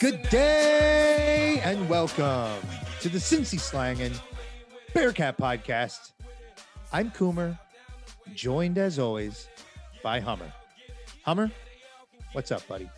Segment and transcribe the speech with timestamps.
[0.00, 2.58] Good day and welcome
[3.02, 4.18] to the Cincy Slangin'
[4.94, 6.12] Bearcat Podcast.
[6.90, 7.58] I'm Coomer,
[8.34, 9.46] joined as always
[10.02, 10.50] by Hummer.
[11.24, 11.50] Hummer,
[12.32, 12.88] what's up, buddy?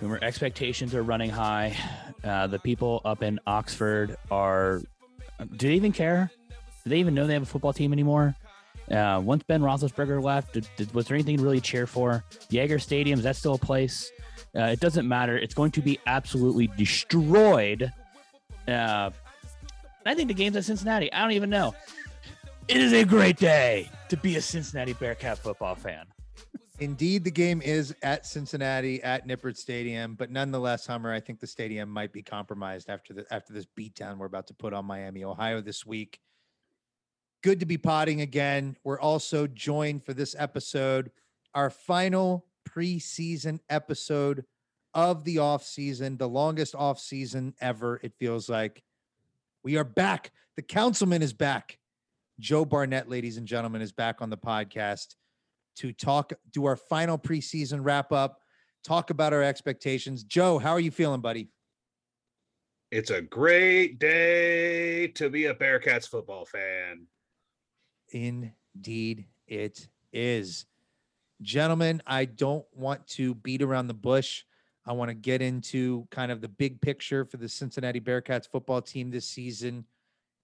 [0.00, 1.76] Coomer, expectations are running high.
[2.24, 4.82] Uh, the people up in Oxford are.
[5.38, 6.28] Do they even care?
[6.82, 8.34] Do they even know they have a football team anymore?
[8.90, 12.24] Uh, once Ben Roethlisberger left, did, did, was there anything to really cheer for?
[12.48, 14.10] Yager Stadium is that still a place?
[14.56, 15.38] Uh, it doesn't matter.
[15.38, 17.92] It's going to be absolutely destroyed.
[18.66, 19.10] Uh,
[20.04, 21.12] I think the game's at Cincinnati.
[21.12, 21.74] I don't even know.
[22.68, 26.06] It is a great day to be a Cincinnati Bearcat football fan.
[26.80, 31.46] Indeed, the game is at Cincinnati at Nippert Stadium, but nonetheless, Hummer, I think the
[31.46, 35.22] stadium might be compromised after the after this beatdown we're about to put on Miami,
[35.22, 36.20] Ohio this week.
[37.42, 38.76] Good to be potting again.
[38.82, 41.10] We're also joined for this episode,
[41.54, 44.44] our final preseason episode
[44.94, 48.00] of the off season, the longest off season ever.
[48.02, 48.82] It feels like
[49.62, 50.32] we are back.
[50.56, 51.78] The councilman is back.
[52.38, 55.14] Joe Barnett, ladies and gentlemen, is back on the podcast
[55.76, 58.40] to talk, do our final preseason wrap up,
[58.84, 60.24] talk about our expectations.
[60.24, 61.50] Joe, how are you feeling, buddy?
[62.90, 67.06] It's a great day to be a Bearcats football fan.
[68.10, 70.66] Indeed, it is.
[71.42, 74.44] Gentlemen, I don't want to beat around the bush.
[74.86, 78.82] I want to get into kind of the big picture for the Cincinnati Bearcats football
[78.82, 79.84] team this season.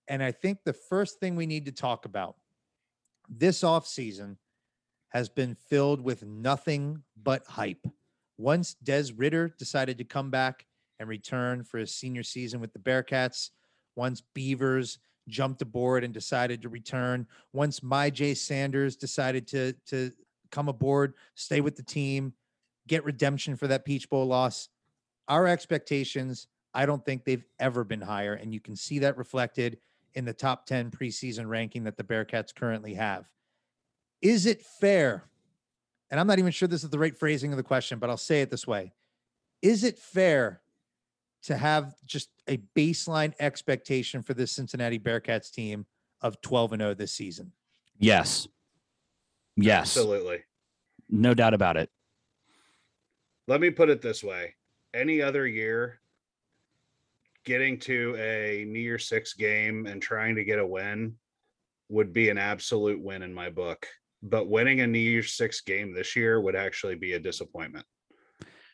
[0.09, 2.37] And I think the first thing we need to talk about
[3.29, 4.37] this offseason
[5.11, 7.87] has been filled with nothing but hype.
[8.39, 10.67] Once Des Ridder decided to come back
[10.99, 13.51] and return for his senior season with the Bearcats,
[13.97, 20.13] once Beavers jumped aboard and decided to return, once Myjai Sanders decided to to
[20.51, 22.33] come aboard, stay with the team,
[22.87, 24.69] get redemption for that Peach Bowl loss,
[25.29, 29.79] our expectations, I don't think they've ever been higher, and you can see that reflected
[30.15, 33.29] in the top 10 preseason ranking that the Bearcats currently have.
[34.23, 35.29] Is it fair?
[36.11, 38.17] And I'm not even sure this is the right phrasing of the question, but I'll
[38.17, 38.93] say it this way.
[39.63, 40.61] Is it fair
[41.45, 45.87] to have just a baseline expectation for this Cincinnati Bearcats team
[46.21, 47.53] of 12 and 0 this season?
[47.99, 48.49] Yes.
[49.57, 49.97] Yes.
[49.97, 50.45] Absolutely.
[51.09, 51.91] No doubt about it.
[53.49, 54.55] Let me put it this way
[54.93, 56.01] any other year,
[57.45, 61.15] getting to a New Year Six game and trying to get a win
[61.89, 63.87] would be an absolute win in my book.
[64.23, 67.87] But winning a New Year Six game this year would actually be a disappointment.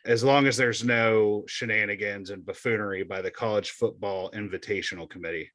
[0.04, 5.50] As long as there's no shenanigans and buffoonery by the college football invitational committee.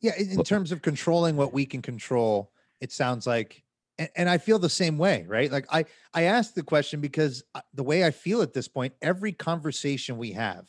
[0.00, 2.50] Yeah, in, in terms of controlling what we can control,
[2.80, 3.62] it sounds like
[4.00, 5.52] and, and I feel the same way, right?
[5.52, 5.84] Like I
[6.14, 10.16] I asked the question because uh, the way I feel at this point, every conversation
[10.16, 10.66] we have,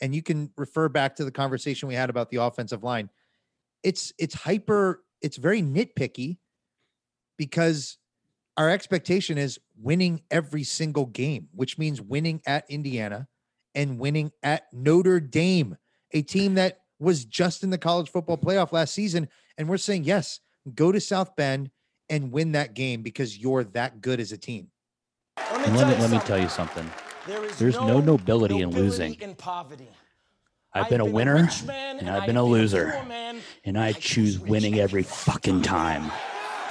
[0.00, 3.08] and you can refer back to the conversation we had about the offensive line,
[3.82, 6.36] it's it's hyper, it's very nitpicky
[7.38, 7.96] because
[8.58, 13.26] our expectation is winning every single game, which means winning at Indiana
[13.74, 15.76] and winning at Notre Dame,
[16.12, 19.28] a team that was just in the college football playoff last season.
[19.58, 20.40] And we're saying, yes,
[20.74, 21.70] go to South Bend
[22.08, 24.68] and win that game because you're that good as a team.
[25.36, 26.88] Let me, let me, let me tell you something.
[27.26, 29.14] There There's no, no nobility, nobility, in losing.
[29.14, 29.88] In poverty.
[30.72, 32.86] I've been, I've been a winner a and, and, I've been, been a loser.
[33.08, 36.12] Man, and I, I choose winning every fucking time.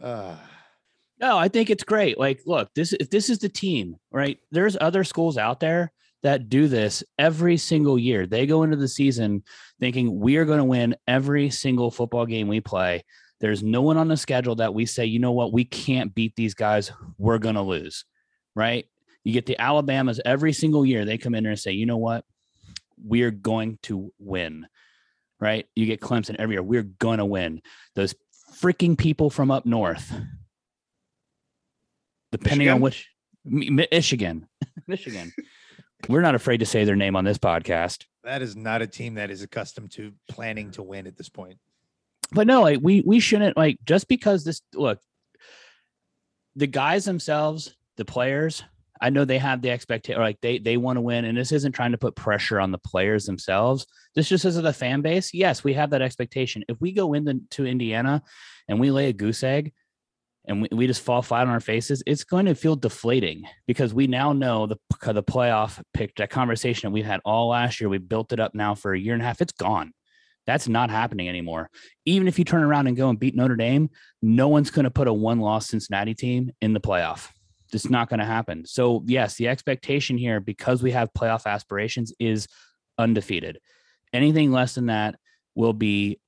[0.00, 0.36] uh,
[1.20, 2.18] no, I think it's great.
[2.18, 4.38] Like, look, this if this is the team, right?
[4.50, 8.26] There's other schools out there that do this every single year.
[8.26, 9.44] They go into the season
[9.80, 13.04] thinking we are going to win every single football game we play.
[13.40, 16.34] There's no one on the schedule that we say, you know what, we can't beat
[16.36, 16.90] these guys.
[17.18, 18.04] We're going to lose,
[18.54, 18.86] right?
[19.24, 21.04] You get the Alabamas every single year.
[21.04, 22.24] They come in there and say, you know what,
[22.96, 24.66] we're going to win,
[25.38, 25.66] right?
[25.76, 26.62] You get Clemson every year.
[26.62, 27.60] We're going to win.
[27.94, 28.14] Those
[28.60, 30.12] freaking people from up north,
[32.32, 32.74] depending Michigan?
[32.74, 33.08] on which
[33.44, 34.48] Michigan,
[34.86, 35.32] Michigan.
[36.08, 38.04] We're not afraid to say their name on this podcast.
[38.24, 41.58] That is not a team that is accustomed to planning to win at this point.
[42.32, 45.00] But no, like we we shouldn't like just because this look
[46.56, 48.64] the guys themselves, the players,
[49.00, 51.72] I know they have the expectation like they they want to win and this isn't
[51.72, 53.86] trying to put pressure on the players themselves.
[54.14, 55.34] This just as the fan base.
[55.34, 56.64] Yes, we have that expectation.
[56.68, 58.22] If we go into to Indiana
[58.68, 59.72] and we lay a goose egg,
[60.46, 63.92] and we, we just fall flat on our faces, it's going to feel deflating because
[63.92, 64.76] we now know the
[65.12, 67.88] the playoff pick that conversation that we've had all last year.
[67.88, 69.40] We built it up now for a year and a half.
[69.40, 69.92] It's gone.
[70.46, 71.70] That's not happening anymore.
[72.04, 73.90] Even if you turn around and go and beat Notre Dame,
[74.22, 77.30] no one's going to put a one loss Cincinnati team in the playoff.
[77.72, 78.64] It's not going to happen.
[78.64, 82.46] So, yes, the expectation here, because we have playoff aspirations, is
[82.96, 83.58] undefeated.
[84.12, 85.16] Anything less than that
[85.56, 86.20] will be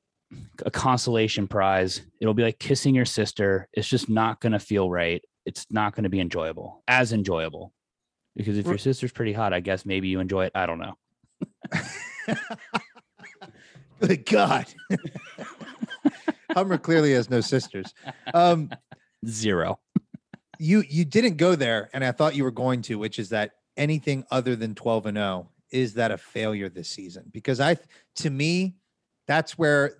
[0.64, 2.02] a consolation prize.
[2.20, 3.68] It'll be like kissing your sister.
[3.72, 5.22] It's just not going to feel right.
[5.46, 7.72] It's not going to be enjoyable, as enjoyable.
[8.36, 10.52] Because if your sister's pretty hot, I guess maybe you enjoy it.
[10.54, 10.96] I don't know.
[14.00, 14.66] Good God.
[16.52, 17.92] Hummer clearly has no sisters.
[18.32, 18.70] Um,
[19.26, 19.80] Zero.
[20.58, 23.52] you you didn't go there, and I thought you were going to, which is that
[23.76, 27.24] anything other than 12 and 0 is that a failure this season?
[27.32, 27.76] Because I
[28.16, 28.76] to me,
[29.26, 29.98] that's where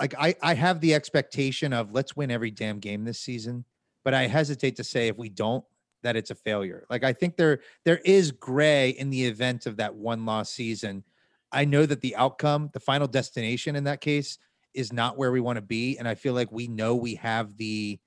[0.00, 3.64] like I, I have the expectation of let's win every damn game this season,
[4.04, 5.64] but I hesitate to say if we don't,
[6.02, 6.86] that it's a failure.
[6.90, 11.04] Like I think there there is gray in the event of that one loss season.
[11.52, 14.38] I know that the outcome, the final destination in that case,
[14.74, 15.98] is not where we want to be.
[15.98, 17.98] And I feel like we know we have the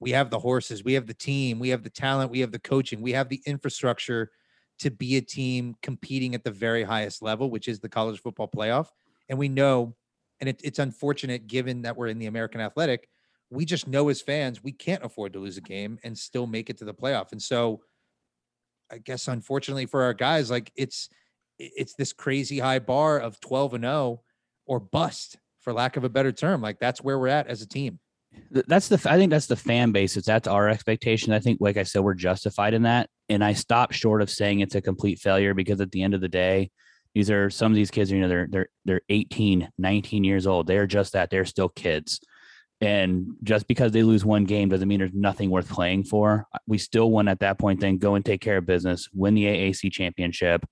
[0.00, 2.58] we have the horses, we have the team, we have the talent, we have the
[2.58, 4.30] coaching, we have the infrastructure
[4.78, 8.48] to be a team competing at the very highest level, which is the college football
[8.48, 8.86] playoff.
[9.28, 9.94] And we know,
[10.40, 13.08] and it, it's unfortunate given that we're in the American Athletic,
[13.50, 16.70] we just know as fans we can't afford to lose a game and still make
[16.70, 17.32] it to the playoff.
[17.32, 17.80] And so,
[18.92, 21.08] I guess unfortunately for our guys, like it's
[21.58, 24.22] it's this crazy high bar of 12 and 0
[24.66, 26.62] or bust for lack of a better term.
[26.62, 27.98] Like that's where we're at as a team.
[28.50, 30.16] That's the I think that's the fan base.
[30.16, 31.32] It's that's our expectation.
[31.32, 33.10] I think, like I said, we're justified in that.
[33.28, 36.20] And I stop short of saying it's a complete failure because at the end of
[36.20, 36.70] the day,
[37.14, 40.66] these are some of these kids, you know, they're they're they're 18, 19 years old.
[40.66, 41.30] They're just that.
[41.30, 42.20] They're still kids.
[42.80, 46.46] And just because they lose one game doesn't mean there's nothing worth playing for.
[46.66, 49.44] We still want at that point then go and take care of business, win the
[49.44, 50.64] AAC championship.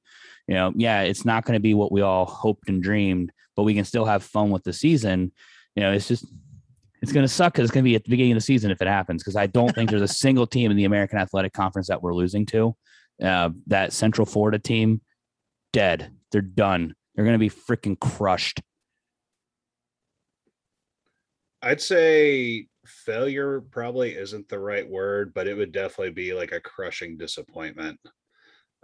[0.46, 3.64] You know, yeah, it's not going to be what we all hoped and dreamed, but
[3.64, 5.32] we can still have fun with the season.
[5.74, 6.26] You know, it's just
[7.02, 8.70] it's going to suck because it's going to be at the beginning of the season
[8.70, 9.22] if it happens.
[9.22, 12.14] Because I don't think there's a single team in the American Athletic Conference that we're
[12.14, 12.74] losing to.
[13.22, 15.02] Uh, that Central Florida team,
[15.72, 16.10] dead.
[16.32, 16.94] They're done.
[17.14, 18.60] They're going to be freaking crushed.
[21.62, 26.60] I'd say failure probably isn't the right word, but it would definitely be like a
[26.60, 27.98] crushing disappointment.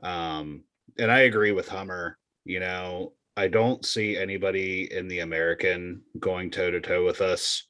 [0.03, 0.65] Um,
[0.99, 2.19] and I agree with Hummer.
[2.45, 7.67] You know, I don't see anybody in the American going toe to toe with us.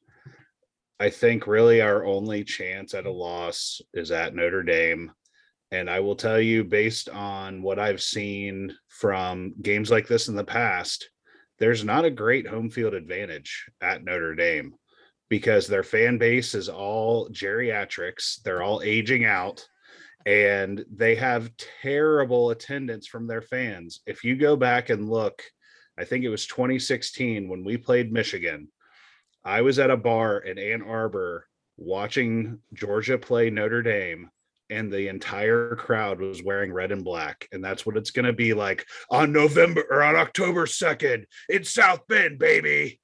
[1.00, 5.12] I think really our only chance at a loss is at Notre Dame.
[5.74, 10.36] And I will tell you, based on what I've seen from games like this in
[10.36, 11.10] the past,
[11.58, 14.74] there's not a great home field advantage at Notre Dame
[15.28, 18.40] because their fan base is all geriatrics.
[18.42, 19.66] They're all aging out
[20.26, 21.50] and they have
[21.82, 24.00] terrible attendance from their fans.
[24.06, 25.42] If you go back and look,
[25.98, 28.68] I think it was 2016 when we played Michigan
[29.44, 34.30] I was at a bar in Ann Arbor watching Georgia play Notre Dame,
[34.70, 37.48] and the entire crowd was wearing red and black.
[37.52, 41.64] And that's what it's going to be like on November or on October 2nd in
[41.64, 43.00] South Bend, baby.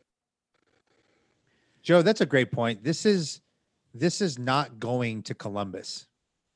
[1.82, 2.84] Joe, that's a great point.
[2.84, 3.40] This is
[3.92, 6.06] this is not going to Columbus.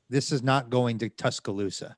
[0.09, 1.97] This is not going to Tuscaloosa.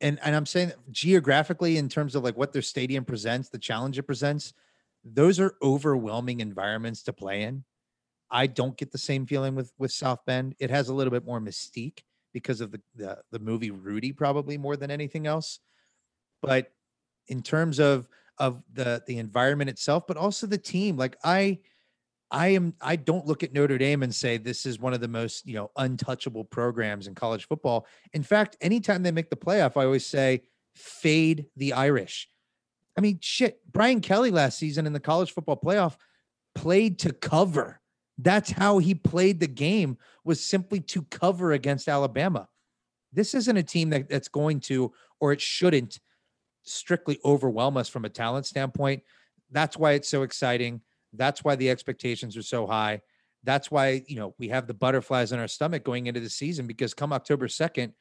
[0.00, 3.98] And and I'm saying geographically in terms of like what their stadium presents, the challenge
[3.98, 4.52] it presents,
[5.04, 7.64] those are overwhelming environments to play in.
[8.30, 10.54] I don't get the same feeling with with South Bend.
[10.58, 12.00] It has a little bit more mystique
[12.34, 15.60] because of the the, the movie Rudy, probably more than anything else.
[16.42, 16.70] But
[17.28, 18.06] in terms of
[18.38, 21.60] of the the environment itself, but also the team, like I
[22.30, 25.08] I am I don't look at Notre Dame and say this is one of the
[25.08, 27.86] most, you know, untouchable programs in college football.
[28.12, 30.42] In fact, anytime they make the playoff, I always say
[30.74, 32.28] fade the Irish.
[32.98, 35.96] I mean, shit, Brian Kelly last season in the college football playoff
[36.54, 37.80] played to cover.
[38.18, 42.48] That's how he played the game was simply to cover against Alabama.
[43.12, 45.98] This isn't a team that, that's going to, or it shouldn't
[46.62, 49.02] strictly overwhelm us from a talent standpoint.
[49.50, 50.80] That's why it's so exciting.
[51.12, 53.02] That's why the expectations are so high.
[53.44, 56.66] That's why, you know, we have the butterflies in our stomach going into the season
[56.66, 57.92] because come October 2nd,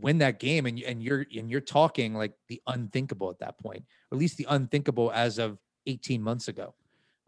[0.00, 3.84] win that game and and you're and you're talking like the unthinkable at that point,
[4.10, 6.74] or at least the unthinkable as of 18 months ago.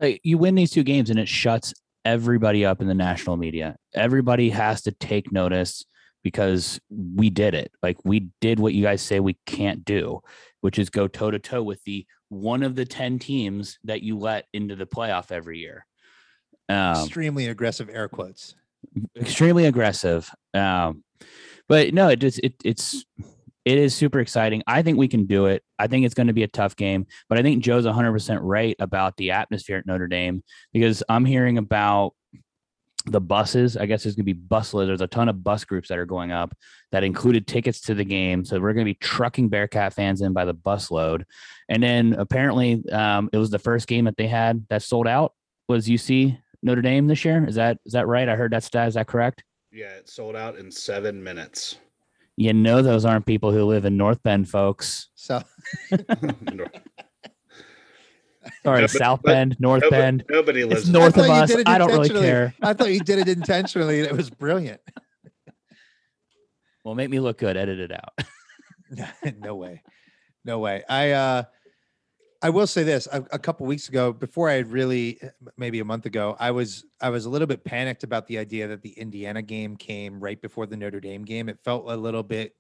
[0.01, 1.73] Like you win these two games and it shuts
[2.05, 3.77] everybody up in the national media.
[3.95, 5.85] Everybody has to take notice
[6.23, 7.71] because we did it.
[7.83, 10.21] Like we did what you guys say we can't do,
[10.61, 14.19] which is go toe to toe with the one of the 10 teams that you
[14.19, 15.87] let into the playoff every year.
[16.69, 18.55] Um, extremely aggressive air quotes.
[19.17, 20.31] Extremely aggressive.
[20.55, 21.05] Um,
[21.69, 23.05] but no, it just it, it's
[23.65, 24.63] it is super exciting.
[24.67, 25.63] I think we can do it.
[25.79, 28.77] I think it's going to be a tough game, but I think Joe's 100% right
[28.79, 30.43] about the atmosphere at Notre Dame
[30.73, 32.15] because I'm hearing about
[33.07, 33.77] the buses.
[33.77, 34.87] I guess there's going to be busload.
[34.87, 36.55] There's a ton of bus groups that are going up
[36.93, 38.45] that included tickets to the game.
[38.45, 41.25] So we're going to be trucking Bearcat fans in by the busload.
[41.69, 45.35] And then apparently um, it was the first game that they had that sold out
[45.69, 47.45] was UC Notre Dame this year.
[47.47, 48.29] Is that is that right?
[48.29, 48.89] I heard that stat.
[48.89, 49.45] Is that correct?
[49.71, 51.79] Yeah, it sold out in seven minutes.
[52.37, 55.09] You know those aren't people who live in North Bend, folks.
[55.15, 55.43] So
[58.63, 60.25] Sorry, but- South but Bend, North nobody, Bend.
[60.29, 61.49] nobody lives It's north I of thought you us.
[61.51, 62.27] did it I don't really intentionally.
[62.27, 62.55] care.
[62.63, 64.81] I thought you did it intentionally and it was brilliant.
[66.85, 67.57] Well, make me look good.
[67.57, 68.19] Edit it out.
[69.39, 69.83] no way.
[70.45, 70.83] No way.
[70.89, 71.43] I uh
[72.45, 75.19] I will say this a, a couple weeks ago before I had really
[75.57, 78.69] maybe a month ago I was I was a little bit panicked about the idea
[78.69, 81.49] that the Indiana game came right before the Notre Dame game.
[81.49, 82.55] It felt a little bit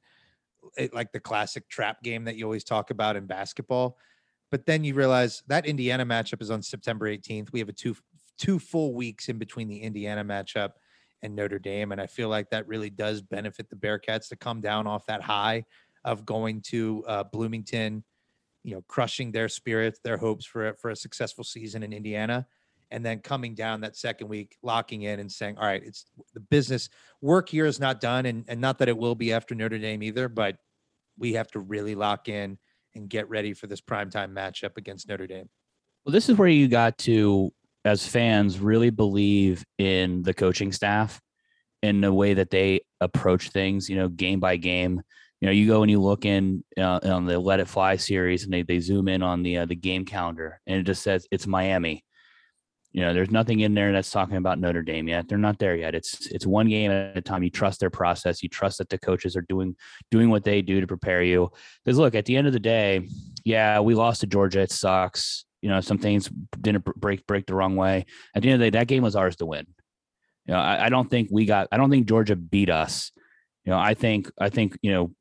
[0.78, 3.98] it, like the classic trap game that you always talk about in basketball.
[4.50, 7.52] But then you realize that Indiana matchup is on September 18th.
[7.52, 7.94] We have a two
[8.38, 10.70] two full weeks in between the Indiana matchup
[11.20, 11.92] and Notre Dame.
[11.92, 15.20] And I feel like that really does benefit the Bearcats to come down off that
[15.20, 15.66] high
[16.06, 18.02] of going to uh, Bloomington,
[18.64, 22.46] you know, crushing their spirits, their hopes for a, for a successful season in Indiana,
[22.90, 26.40] and then coming down that second week, locking in and saying, "All right, it's the
[26.40, 26.88] business
[27.20, 30.02] work here is not done," and and not that it will be after Notre Dame
[30.02, 30.56] either, but
[31.18, 32.58] we have to really lock in
[32.94, 35.48] and get ready for this primetime matchup against Notre Dame.
[36.04, 37.52] Well, this is where you got to,
[37.84, 41.20] as fans, really believe in the coaching staff
[41.82, 45.02] in the way that they approach things, you know, game by game.
[45.44, 48.44] You know, you go and you look in uh, on the Let It Fly series,
[48.44, 51.28] and they they zoom in on the uh, the game calendar, and it just says
[51.30, 52.02] it's Miami.
[52.92, 55.28] You know, there's nothing in there that's talking about Notre Dame yet.
[55.28, 55.94] They're not there yet.
[55.94, 57.42] It's it's one game at a time.
[57.42, 58.42] You trust their process.
[58.42, 59.76] You trust that the coaches are doing
[60.10, 61.50] doing what they do to prepare you.
[61.84, 63.06] Because look, at the end of the day,
[63.44, 64.60] yeah, we lost to Georgia.
[64.60, 65.44] It sucks.
[65.60, 68.06] You know, some things didn't break break the wrong way.
[68.34, 69.66] At the end of the day, that game was ours to win.
[70.46, 71.68] You know, I, I don't think we got.
[71.70, 73.12] I don't think Georgia beat us.
[73.64, 75.14] You know, I think I think you know.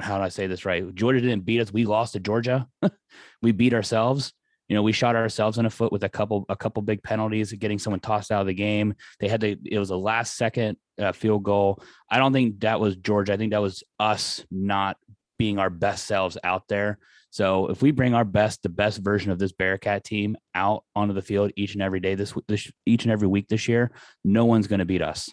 [0.00, 0.92] How do I say this right?
[0.94, 1.72] Georgia didn't beat us.
[1.72, 2.66] We lost to Georgia.
[3.42, 4.32] we beat ourselves.
[4.66, 7.52] You know, we shot ourselves in the foot with a couple a couple big penalties,
[7.52, 8.94] getting someone tossed out of the game.
[9.20, 9.56] They had to.
[9.64, 11.82] It was a last second uh, field goal.
[12.10, 13.34] I don't think that was Georgia.
[13.34, 14.96] I think that was us not
[15.38, 16.98] being our best selves out there.
[17.30, 21.14] So if we bring our best, the best version of this Bearcat team out onto
[21.14, 23.90] the field each and every day this, this each and every week this year,
[24.24, 25.28] no one's going to beat us.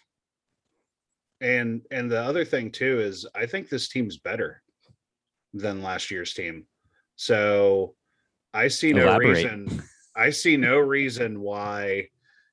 [1.41, 4.61] And and the other thing too is I think this team's better
[5.53, 6.65] than last year's team.
[7.15, 7.95] So
[8.53, 9.29] I see no Elaborate.
[9.29, 9.83] reason
[10.15, 12.09] I see no reason why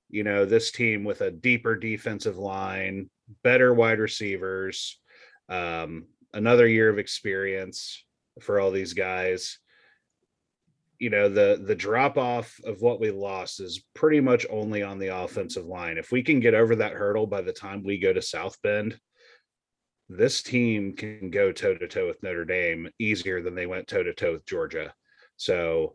[0.08, 3.10] you know this team with a deeper defensive line,
[3.42, 4.98] better wide receivers,
[5.48, 8.04] um, another year of experience
[8.40, 9.58] for all these guys.
[10.98, 14.98] You know, the the drop off of what we lost is pretty much only on
[14.98, 15.96] the offensive line.
[15.96, 18.98] If we can get over that hurdle by the time we go to South Bend,
[20.08, 24.02] this team can go toe to toe with Notre Dame easier than they went toe
[24.02, 24.92] to toe with Georgia.
[25.36, 25.94] So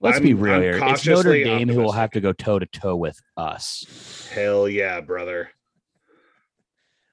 [0.00, 0.78] Let's I'm- be real I'm here.
[0.84, 4.28] It's Notre Dame who will have to go toe to toe with us.
[4.32, 5.50] hell yeah, brother.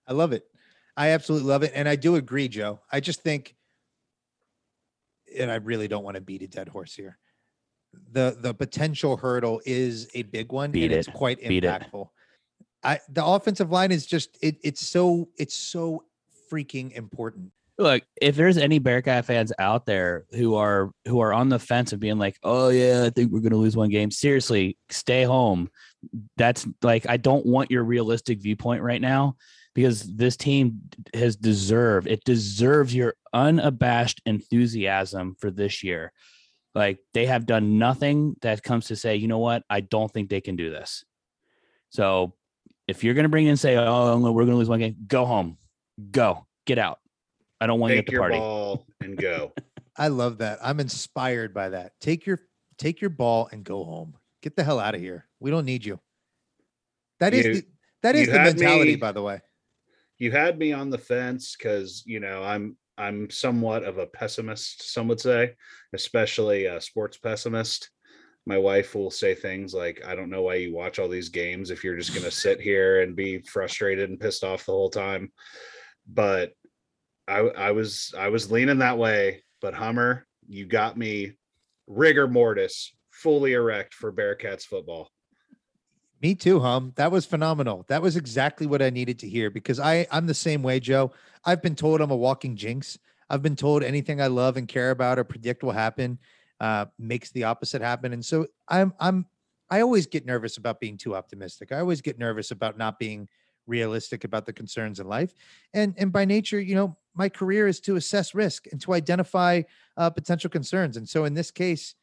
[0.07, 0.43] I love it.
[0.95, 1.72] I absolutely love it.
[1.74, 2.81] And I do agree, Joe.
[2.91, 3.55] I just think,
[5.37, 7.17] and I really don't want to beat a dead horse here.
[8.11, 11.67] The the potential hurdle is a big one Beat and it's quite Beat it.
[11.67, 12.09] impactful.
[12.83, 16.03] I the offensive line is just it, it's so it's so
[16.51, 17.51] freaking important.
[17.79, 21.91] Look, if there's any Bearcat fans out there who are who are on the fence
[21.91, 25.23] of being like, "Oh yeah, I think we're going to lose one game," seriously, stay
[25.23, 25.69] home.
[26.37, 29.37] That's like I don't want your realistic viewpoint right now
[29.75, 30.81] because this team
[31.13, 36.11] has deserved it deserves your unabashed enthusiasm for this year.
[36.75, 40.29] Like they have done nothing that comes to say, you know what, I don't think
[40.29, 41.03] they can do this.
[41.89, 42.33] So
[42.87, 44.95] if you're going to bring in and say, "Oh, we're going to lose one game,"
[45.07, 45.57] go home,
[46.11, 46.99] go, get out.
[47.61, 48.37] I don't want you at Take the your party.
[48.39, 49.53] ball and go.
[49.95, 50.59] I love that.
[50.63, 51.93] I'm inspired by that.
[52.01, 52.39] Take your
[52.77, 54.15] take your ball and go home.
[54.41, 55.27] Get the hell out of here.
[55.39, 55.99] We don't need you.
[57.19, 57.65] That is You- the,
[58.01, 59.39] that is the mentality, me- by the way.
[60.20, 64.93] You had me on the fence because you know I'm I'm somewhat of a pessimist,
[64.93, 65.55] some would say,
[65.93, 67.89] especially a sports pessimist.
[68.46, 71.72] My wife will say things like, "I don't know why you watch all these games
[71.72, 74.89] if you're just going to sit here and be frustrated and pissed off the whole
[74.89, 75.32] time."
[76.08, 76.53] But
[77.27, 81.34] I I was I was leaning that way, but Hummer, you got me
[81.88, 85.10] rigor mortis, fully erect for Bearcats football.
[86.23, 86.93] Me too, hum.
[86.95, 87.85] That was phenomenal.
[87.89, 91.11] That was exactly what I needed to hear because I I'm the same way, Joe.
[91.43, 92.97] I've been told I'm a walking jinx.
[93.29, 96.19] I've been told anything I love and care about or predict will happen
[96.61, 98.13] uh, makes the opposite happen.
[98.13, 99.25] And so I'm I'm
[99.69, 101.73] I always get nervous about being too optimistic.
[101.73, 103.27] I always get nervous about not being
[103.67, 105.33] realistic about the concerns in life.
[105.73, 109.63] And and by nature, you know, my career is to assess risk and to identify
[109.97, 110.95] uh, potential concerns.
[110.95, 111.95] And so in this case,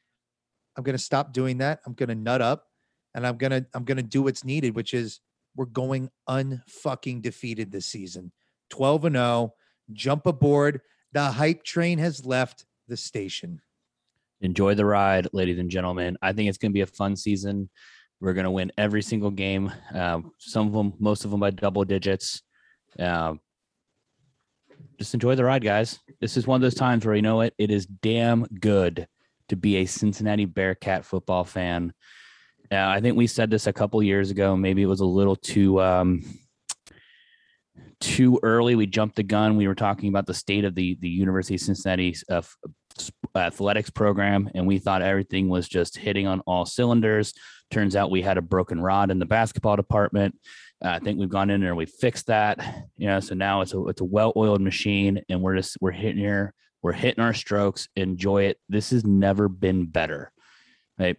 [0.77, 1.81] I'm going to stop doing that.
[1.87, 2.70] I'm going to nut up,
[3.15, 5.21] and I'm gonna I'm gonna do what's needed, which is
[5.57, 8.33] we're going unfucking defeated this season.
[8.71, 9.55] 12 and 0.
[9.93, 10.81] Jump aboard.
[11.13, 13.61] The hype train has left the station.
[14.41, 16.17] Enjoy the ride, ladies and gentlemen.
[16.23, 17.69] I think it's going to be a fun season.
[18.21, 19.73] We're going to win every single game.
[19.95, 22.43] Uh, some of them, most of them by double digits.
[22.99, 23.35] Uh,
[24.99, 25.99] just enjoy the ride, guys.
[26.21, 27.55] This is one of those times where you know what?
[27.59, 29.07] It is damn good
[29.49, 31.93] to be a Cincinnati Bearcat football fan.
[32.73, 34.57] Uh, I think we said this a couple years ago.
[34.57, 36.23] Maybe it was a little too um,
[38.01, 38.77] too early.
[38.77, 39.57] We jumped the gun.
[39.57, 42.43] We were talking about the state of the the University of Cincinnati uh,
[43.35, 47.35] athletics program, and we thought everything was just hitting on all cylinders.
[47.71, 50.37] Turns out we had a broken rod in the basketball department.
[50.85, 52.59] Uh, I think we've gone in there we fixed that.
[52.97, 55.91] You know, so now it's a it's a well oiled machine, and we're just we're
[55.91, 57.89] hitting here, we're hitting our strokes.
[57.97, 58.59] Enjoy it.
[58.69, 60.33] This has never been better.
[60.99, 61.17] Right.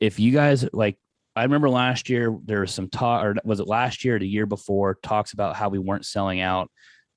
[0.00, 0.98] If you guys like
[1.36, 4.26] I remember last year there was some talk, or was it last year or the
[4.26, 6.70] year before, talks about how we weren't selling out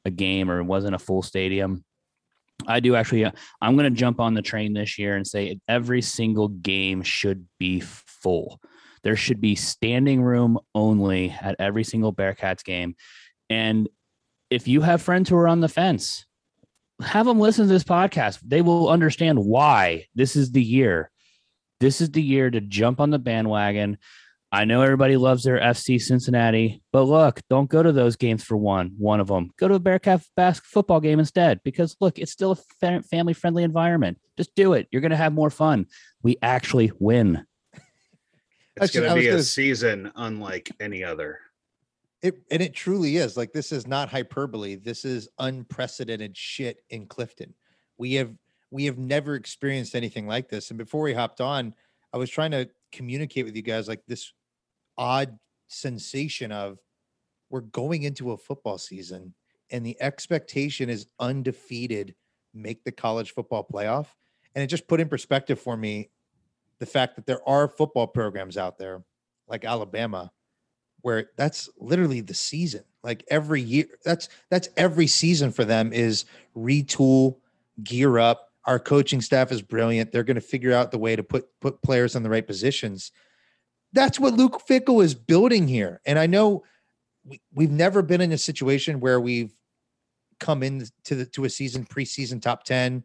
[0.06, 1.84] a game or it wasn't a full stadium.
[2.68, 3.24] I do actually.
[3.24, 3.32] Uh,
[3.62, 7.48] I'm going to jump on the train this year and say every single game should
[7.58, 8.60] be full.
[9.04, 12.96] There should be standing room only at every single Bearcats game.
[13.50, 13.88] And
[14.50, 16.26] if you have friends who are on the fence,
[17.02, 18.40] have them listen to this podcast.
[18.46, 21.09] They will understand why this is the year
[21.80, 23.98] this is the year to jump on the bandwagon.
[24.52, 28.58] I know everybody loves their FC Cincinnati, but look, don't go to those games for
[28.58, 28.96] one.
[28.98, 32.58] One of them, go to a Bearcat basketball football game instead, because look, it's still
[32.82, 34.20] a family friendly environment.
[34.38, 34.88] Just do it.
[34.92, 35.86] You're going to have more fun.
[36.24, 37.46] We actually win.
[38.76, 39.44] It's going to be a gonna...
[39.44, 41.40] season unlike any other.
[42.22, 43.38] It and it truly is.
[43.38, 44.76] Like this is not hyperbole.
[44.76, 47.54] This is unprecedented shit in Clifton.
[47.98, 48.34] We have
[48.72, 50.70] we have never experienced anything like this.
[50.70, 51.74] And before we hopped on,
[52.14, 54.34] I was trying to communicate with you guys like this
[54.98, 56.80] odd sensation of
[57.50, 59.34] we're going into a football season
[59.72, 62.16] and the expectation is undefeated,
[62.54, 64.08] make the college football playoff.
[64.56, 66.10] And it just put in perspective for me
[66.80, 69.04] the fact that there are football programs out there
[69.48, 70.32] like Alabama
[71.02, 72.84] where that's literally the season.
[73.04, 77.38] Like every year, that's that's every season for them is retool,
[77.84, 80.12] gear up, our coaching staff is brilliant.
[80.12, 83.12] They're going to figure out the way to put put players in the right positions.
[83.94, 86.02] That's what Luke Fickell is building here.
[86.06, 86.64] And I know
[87.26, 89.52] we, we've never been in a situation where we've
[90.40, 93.04] come in to the to a season preseason top 10,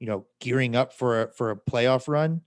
[0.00, 2.40] you know, gearing up for a for a playoff run.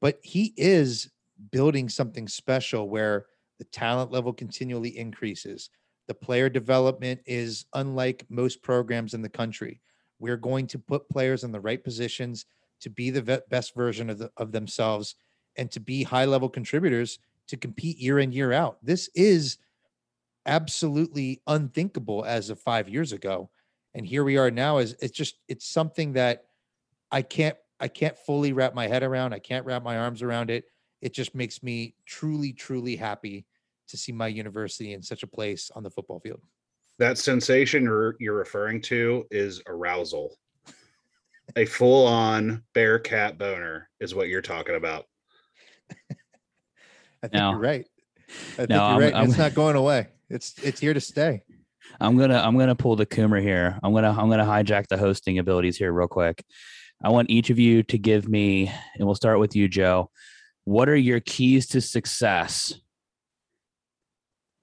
[0.00, 1.08] But he is
[1.52, 3.26] building something special where
[3.60, 5.70] the talent level continually increases.
[6.08, 9.80] The player development is unlike most programs in the country.
[10.18, 12.46] We're going to put players in the right positions
[12.80, 15.14] to be the best version of, the, of themselves
[15.56, 18.78] and to be high level contributors to compete year in, year out.
[18.82, 19.58] This is
[20.46, 23.50] absolutely unthinkable as of five years ago.
[23.94, 26.44] And here we are now is it's just it's something that
[27.10, 29.32] I can't I can't fully wrap my head around.
[29.32, 30.64] I can't wrap my arms around it.
[31.00, 33.46] It just makes me truly, truly happy
[33.88, 36.40] to see my university in such a place on the football field
[36.98, 40.36] that sensation you're, you're referring to is arousal.
[41.56, 45.06] a full on bear cat boner is what you're talking about.
[47.22, 47.50] I think no.
[47.50, 47.86] you're right.
[48.28, 49.14] I think no, you're I'm, right.
[49.14, 50.08] I'm, it's not going away.
[50.28, 51.42] It's it's here to stay.
[52.00, 53.78] I'm gonna I'm gonna pull the Coomer here.
[53.82, 56.44] I'm gonna I'm gonna hijack the hosting abilities here real quick.
[57.02, 60.10] I want each of you to give me, and we'll start with you, Joe.
[60.64, 62.74] What are your keys to success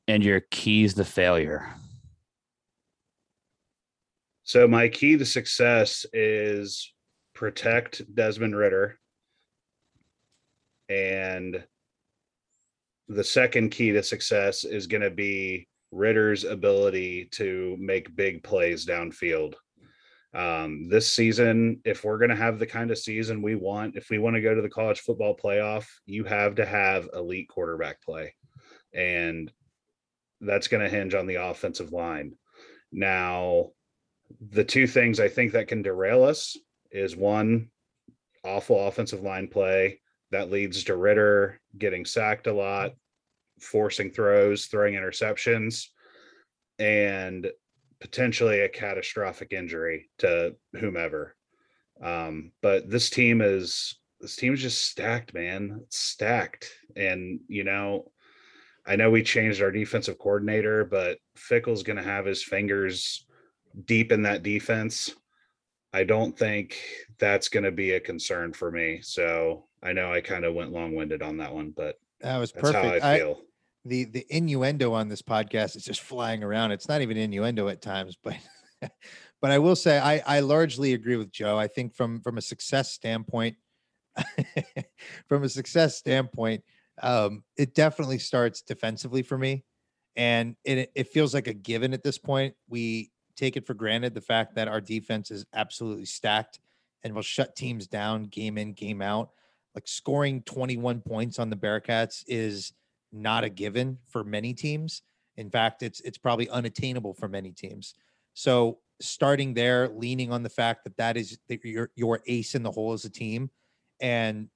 [0.07, 1.73] and your keys to failure?
[4.45, 6.93] So my key to success is
[7.33, 8.99] protect Desmond Ridder.
[10.87, 11.63] And
[13.07, 18.85] the second key to success is going to be Ridder's ability to make big plays
[18.85, 19.55] downfield.
[20.35, 24.11] Um, this season, if we're going to have the kind of season we want, if
[24.11, 27.99] we want to go to the college football playoff, you have to have elite quarterback
[28.03, 28.35] play.
[28.93, 29.51] And
[30.39, 32.35] that's going to hinge on the offensive line.
[32.91, 33.71] Now,
[34.51, 36.57] the two things I think that can derail us
[36.91, 37.69] is one,
[38.43, 39.99] awful offensive line play
[40.31, 42.93] that leads to Ridder getting sacked a lot,
[43.59, 45.87] forcing throws, throwing interceptions,
[46.79, 47.49] and
[47.99, 51.35] potentially a catastrophic injury to whomever.
[52.01, 55.79] Um, but this team is this team is just stacked, man.
[55.83, 56.71] It's stacked.
[56.95, 58.11] And you know,
[58.85, 63.25] I know we changed our defensive coordinator, but Fickell's gonna have his fingers
[63.85, 65.13] deep in that defense.
[65.93, 66.77] I don't think
[67.19, 68.99] that's gonna be a concern for me.
[69.01, 73.03] So I know I kind of went long-winded on that one, but That was perfect.
[73.03, 73.35] how I I-
[73.85, 76.71] the the innuendo on this podcast is just flying around.
[76.71, 78.35] It's not even innuendo at times, but
[79.41, 81.57] but I will say I I largely agree with Joe.
[81.57, 83.57] I think from from a success standpoint,
[85.27, 86.63] from a success standpoint,
[87.01, 89.63] um, it definitely starts defensively for me,
[90.15, 92.55] and it it feels like a given at this point.
[92.67, 96.59] We take it for granted the fact that our defense is absolutely stacked
[97.03, 99.29] and will shut teams down game in game out.
[99.75, 102.73] Like scoring 21 points on the Bearcats is
[103.11, 105.01] not a given for many teams.
[105.37, 107.93] In fact, it's it's probably unattainable for many teams.
[108.33, 112.63] So starting there, leaning on the fact that that is that your your ace in
[112.63, 113.49] the hole as a team,
[113.99, 114.49] and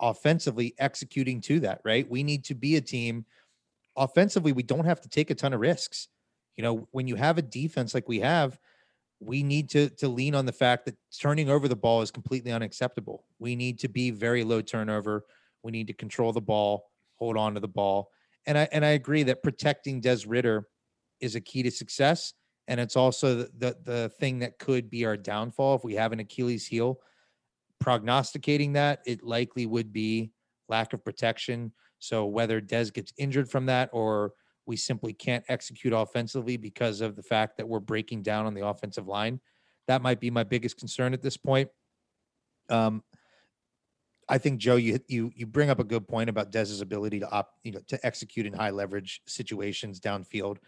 [0.00, 1.80] offensively executing to that.
[1.84, 3.24] Right, we need to be a team.
[3.96, 6.08] Offensively, we don't have to take a ton of risks.
[6.58, 8.58] You know, when you have a defense like we have,
[9.20, 12.52] we need to to lean on the fact that turning over the ball is completely
[12.52, 13.24] unacceptable.
[13.38, 15.24] We need to be very low turnover.
[15.62, 16.84] We need to control the ball
[17.18, 18.10] hold on to the ball.
[18.46, 20.68] And I and I agree that protecting Des Ridder
[21.20, 22.32] is a key to success.
[22.68, 26.12] And it's also the, the the thing that could be our downfall if we have
[26.12, 27.00] an Achilles heel.
[27.80, 30.32] Prognosticating that, it likely would be
[30.68, 31.72] lack of protection.
[31.98, 34.32] So whether Des gets injured from that or
[34.68, 38.64] we simply can't execute offensively because of the fact that we're breaking down on the
[38.64, 39.40] offensive line,
[39.88, 41.70] that might be my biggest concern at this point.
[42.68, 43.02] Um,
[44.28, 47.30] I think Joe, you you you bring up a good point about Dez's ability to
[47.30, 50.58] op, you know, to execute in high leverage situations downfield.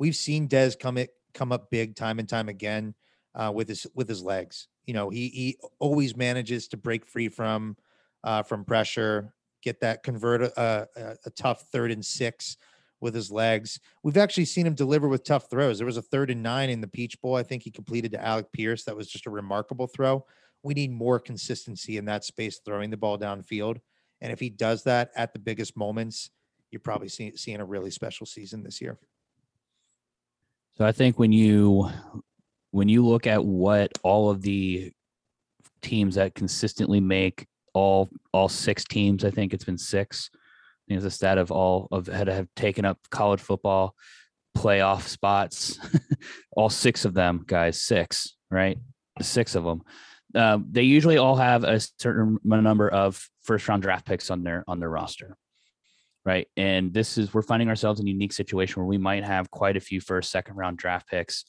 [0.00, 2.94] We've seen Dez come it come up big time and time again
[3.36, 4.66] uh, with his with his legs.
[4.86, 7.76] You know, he he always manages to break free from
[8.24, 9.32] uh, from pressure,
[9.62, 12.56] get that convert a, a, a tough third and six
[13.00, 13.78] with his legs.
[14.02, 15.78] We've actually seen him deliver with tough throws.
[15.78, 17.34] There was a third and nine in the Peach Bowl.
[17.34, 18.84] I think he completed to Alec Pierce.
[18.84, 20.24] That was just a remarkable throw
[20.66, 23.78] we need more consistency in that space throwing the ball downfield.
[24.20, 26.30] And if he does that at the biggest moments,
[26.72, 28.98] you're probably see, seeing a really special season this year.
[30.76, 31.88] So I think when you
[32.72, 34.92] when you look at what all of the
[35.82, 40.30] teams that consistently make all all six teams, I think it's been six.
[40.88, 43.94] Think it's a stat of all of had have taken up college football
[44.56, 45.78] playoff spots.
[46.56, 48.78] all six of them, guys, six, right?
[49.20, 49.82] Six of them.
[50.34, 54.64] Uh, they usually all have a certain number of first round draft picks on their
[54.66, 55.36] on their roster
[56.26, 59.50] right and this is we're finding ourselves in a unique situation where we might have
[59.50, 61.44] quite a few first second round draft picks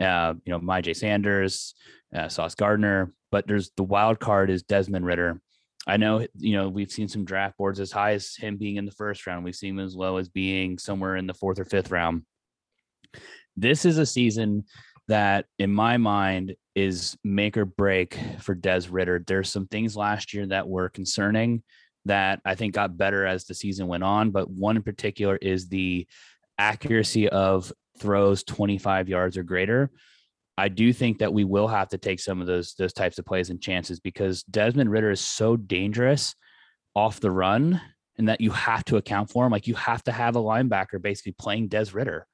[0.00, 1.74] uh, you know Myjai Sanders
[2.14, 5.40] uh, sauce gardner but there's the wild card is desmond ridder
[5.88, 8.84] i know you know we've seen some draft boards as high as him being in
[8.84, 11.64] the first round we've seen him as low as being somewhere in the fourth or
[11.64, 12.22] fifth round
[13.56, 14.64] this is a season
[15.08, 19.24] that in my mind is make or break for Des Ridder.
[19.26, 21.62] There's some things last year that were concerning
[22.04, 25.68] that I think got better as the season went on, but one in particular is
[25.68, 26.06] the
[26.58, 29.90] accuracy of throws 25 yards or greater.
[30.58, 33.24] I do think that we will have to take some of those those types of
[33.24, 36.34] plays and chances because Desmond Ridder is so dangerous
[36.96, 37.80] off the run
[38.18, 39.52] and that you have to account for him.
[39.52, 42.26] Like you have to have a linebacker basically playing Des Ridder.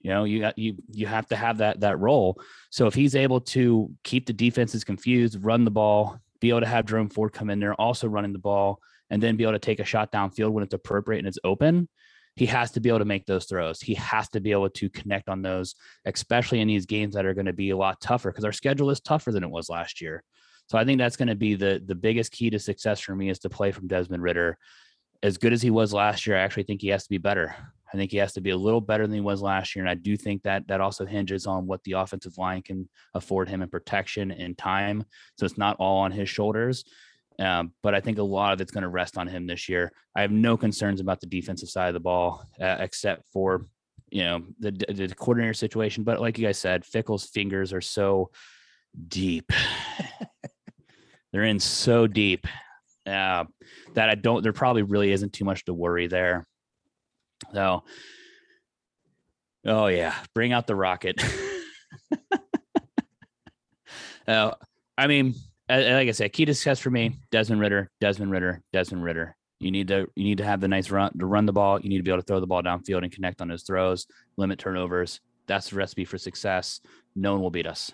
[0.00, 2.40] You know, you you you have to have that that role.
[2.70, 6.66] So if he's able to keep the defenses confused, run the ball, be able to
[6.66, 8.78] have Jerome Ford come in there, also running the ball,
[9.10, 11.88] and then be able to take a shot downfield when it's appropriate and it's open,
[12.36, 13.80] he has to be able to make those throws.
[13.80, 17.34] He has to be able to connect on those, especially in these games that are
[17.34, 20.00] going to be a lot tougher because our schedule is tougher than it was last
[20.00, 20.22] year.
[20.68, 23.28] So I think that's going to be the the biggest key to success for me
[23.28, 24.58] is to play from Desmond Ridder.
[25.22, 27.54] As good as he was last year, I actually think he has to be better.
[27.92, 29.90] I think he has to be a little better than he was last year, and
[29.90, 33.62] I do think that that also hinges on what the offensive line can afford him
[33.62, 35.04] in protection and time.
[35.38, 36.84] So it's not all on his shoulders.
[37.38, 39.92] Um, but I think a lot of it's going to rest on him this year.
[40.14, 43.66] I have no concerns about the defensive side of the ball, uh, except for
[44.10, 46.04] you know the, the coordinator situation.
[46.04, 48.30] But like you guys said, Fickell's fingers are so
[49.08, 49.52] deep;
[51.32, 52.46] they're in so deep
[53.06, 53.44] uh,
[53.94, 54.42] that I don't.
[54.42, 56.46] There probably really isn't too much to worry there.
[57.52, 57.82] So,
[59.66, 61.22] oh yeah, bring out the rocket.
[64.28, 64.52] uh,
[64.96, 65.34] I mean,
[65.68, 69.36] like I said, key to success for me: Desmond Ridder, Desmond Ridder, Desmond Ridder.
[69.60, 71.80] You need to you need to have the nice run to run the ball.
[71.80, 74.06] You need to be able to throw the ball downfield and connect on those throws,
[74.36, 75.20] limit turnovers.
[75.46, 76.80] That's the recipe for success.
[77.14, 77.92] No one will beat us.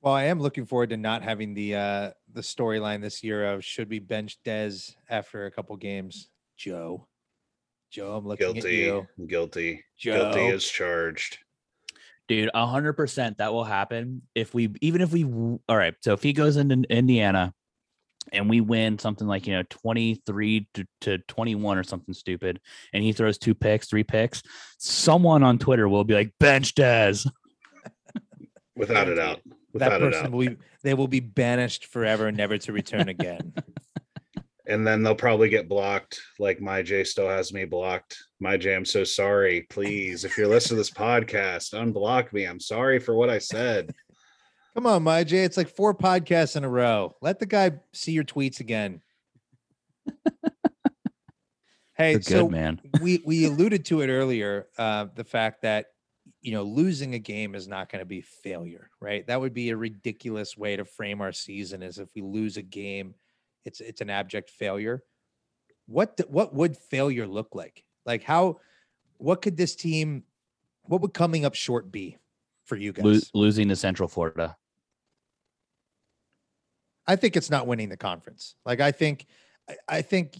[0.00, 3.64] Well, I am looking forward to not having the uh the storyline this year of
[3.64, 6.28] should we bench Dez after a couple games.
[6.56, 7.06] Joe.
[7.90, 9.06] Joe, I'm looking at Guilty, you.
[9.26, 10.32] guilty, Joe.
[10.32, 11.38] guilty is charged.
[12.28, 15.94] Dude, a hundred percent that will happen if we even if we all right.
[16.00, 17.52] So if he goes into Indiana
[18.32, 22.60] and we win something like you know 23 to, to 21 or something stupid,
[22.94, 24.42] and he throws two picks, three picks,
[24.78, 27.28] someone on Twitter will be like, bench Dez.
[28.76, 29.16] Without a Guaranteed.
[29.16, 29.40] doubt.
[29.44, 30.32] that Without a person doubt.
[30.32, 33.52] will be they will be banished forever, never to return again.
[34.66, 38.16] And then they'll probably get blocked, like Myjai still has me blocked.
[38.42, 39.66] Myjai, I'm so sorry.
[39.68, 42.44] Please, if you're listening to this podcast, unblock me.
[42.44, 43.94] I'm sorry for what I said.
[44.74, 45.44] Come on, Myjai.
[45.44, 47.14] It's like four podcasts in a row.
[47.20, 49.02] Let the guy see your tweets again.
[51.94, 52.80] hey, good, so man.
[53.00, 54.66] we we alluded to it earlier.
[54.76, 55.86] Uh, the fact that
[56.40, 59.24] you know losing a game is not going to be failure, right?
[59.28, 61.82] That would be a ridiculous way to frame our season.
[61.82, 63.14] Is if we lose a game,
[63.64, 65.02] it's it's an abject failure.
[65.86, 67.84] What d- what would failure look like?
[68.06, 68.60] Like how?
[69.18, 70.24] What could this team?
[70.82, 72.18] What would coming up short be
[72.64, 73.04] for you guys?
[73.04, 74.56] Lo- losing to Central Florida.
[77.06, 78.54] I think it's not winning the conference.
[78.64, 79.26] Like I think,
[79.68, 80.38] I- I think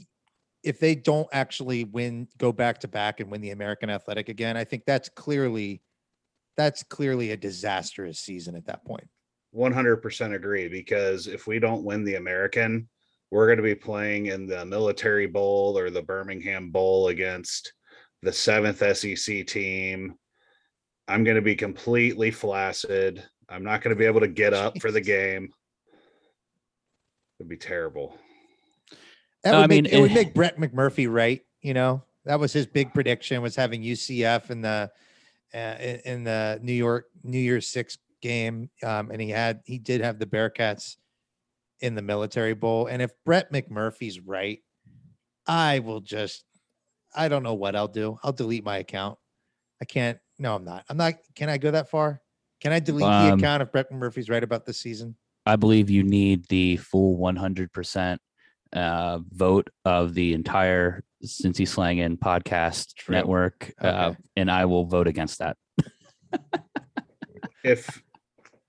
[0.62, 4.56] if they don't actually win, go back to back and win the American Athletic again,
[4.56, 5.82] I think that's clearly,
[6.56, 9.06] that's clearly a disastrous season at that point.
[9.54, 12.88] 100% agree because if we don't win the American,
[13.34, 17.72] we're going to be playing in the Military Bowl or the Birmingham Bowl against
[18.22, 20.14] the seventh SEC team.
[21.08, 23.24] I'm going to be completely flaccid.
[23.48, 25.52] I'm not going to be able to get up for the game.
[27.40, 28.16] It'd be terrible.
[29.42, 31.42] That would I make, mean, it would eh, make Brett McMurphy right.
[31.60, 34.92] You know, that was his big prediction was having UCF in the
[35.52, 39.78] uh, in, in the New York New Year's Six game, um, and he had he
[39.78, 40.98] did have the Bearcats
[41.84, 42.86] in the Military Bowl.
[42.86, 44.58] And if Brett McMurphy's right,
[45.46, 46.44] I will just
[47.14, 48.18] I don't know what I'll do.
[48.24, 49.18] I'll delete my account.
[49.80, 50.18] I can't.
[50.38, 50.84] No, I'm not.
[50.88, 51.14] I'm not.
[51.36, 52.20] Can I go that far?
[52.60, 55.14] Can I delete the Um, account if Brett McMurphy's right about this season?
[55.46, 58.18] I believe you need the full 100%
[58.72, 63.14] uh, vote of the entire Cincy Slangin podcast True.
[63.14, 65.56] network, uh, and I will vote against that.
[67.62, 68.02] If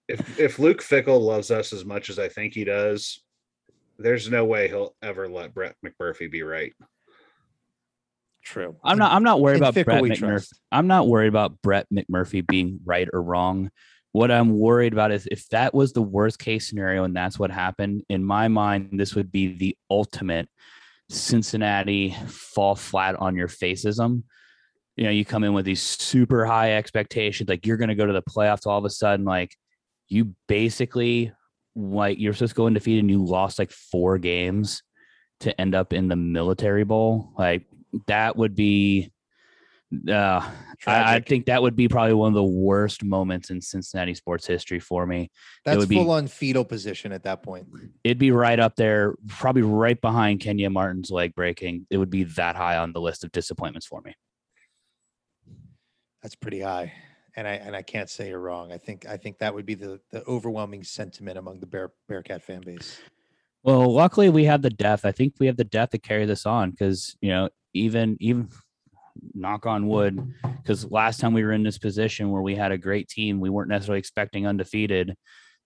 [0.07, 3.21] if if Luke Fickell loves us as much as I think he does,
[3.97, 6.73] there's no way he'll ever let Brett McMurphy be right.
[8.43, 8.75] True.
[8.83, 9.11] I'm not.
[9.11, 10.17] I'm not worried in about Fickell Brett McMurphy.
[10.17, 10.59] trust.
[10.71, 13.71] I'm not worried about Brett McMurphy being right or wrong.
[14.11, 17.51] What I'm worried about is if that was the worst case scenario and that's what
[17.51, 20.47] happened, in my mind, this would be the ultimate
[21.09, 24.23] Cincinnati fall flat on your faceism.
[24.95, 28.05] You know, you come in with these super high expectations, like you're going to go
[28.05, 29.53] to the playoffs all of a sudden, like
[30.07, 31.31] you basically
[31.75, 34.83] like you're supposed to go undefeated and you lost like four games
[35.41, 37.33] to end up in the military bowl.
[37.37, 37.65] Like
[38.07, 39.11] that would be
[40.09, 40.41] uh
[40.87, 44.45] I, I think that would be probably one of the worst moments in Cincinnati sports
[44.45, 45.31] history for me.
[45.63, 47.67] That's would be- full on fetal position at that point.
[48.03, 51.87] It'd be right up there, probably right behind Kenyon Martin's leg breaking.
[51.89, 54.15] It would be that high on the list of disappointments for me.
[56.21, 56.93] That's pretty high.
[57.37, 58.71] And I and I can't say you're wrong.
[58.71, 62.41] I think I think that would be the the overwhelming sentiment among the Bear Bearcat
[62.43, 62.99] fan base.
[63.63, 65.05] Well, luckily we have the depth.
[65.05, 68.49] I think we have the depth to carry this on because you know, even even
[69.33, 72.77] knock on wood, because last time we were in this position where we had a
[72.77, 75.15] great team, we weren't necessarily expecting undefeated,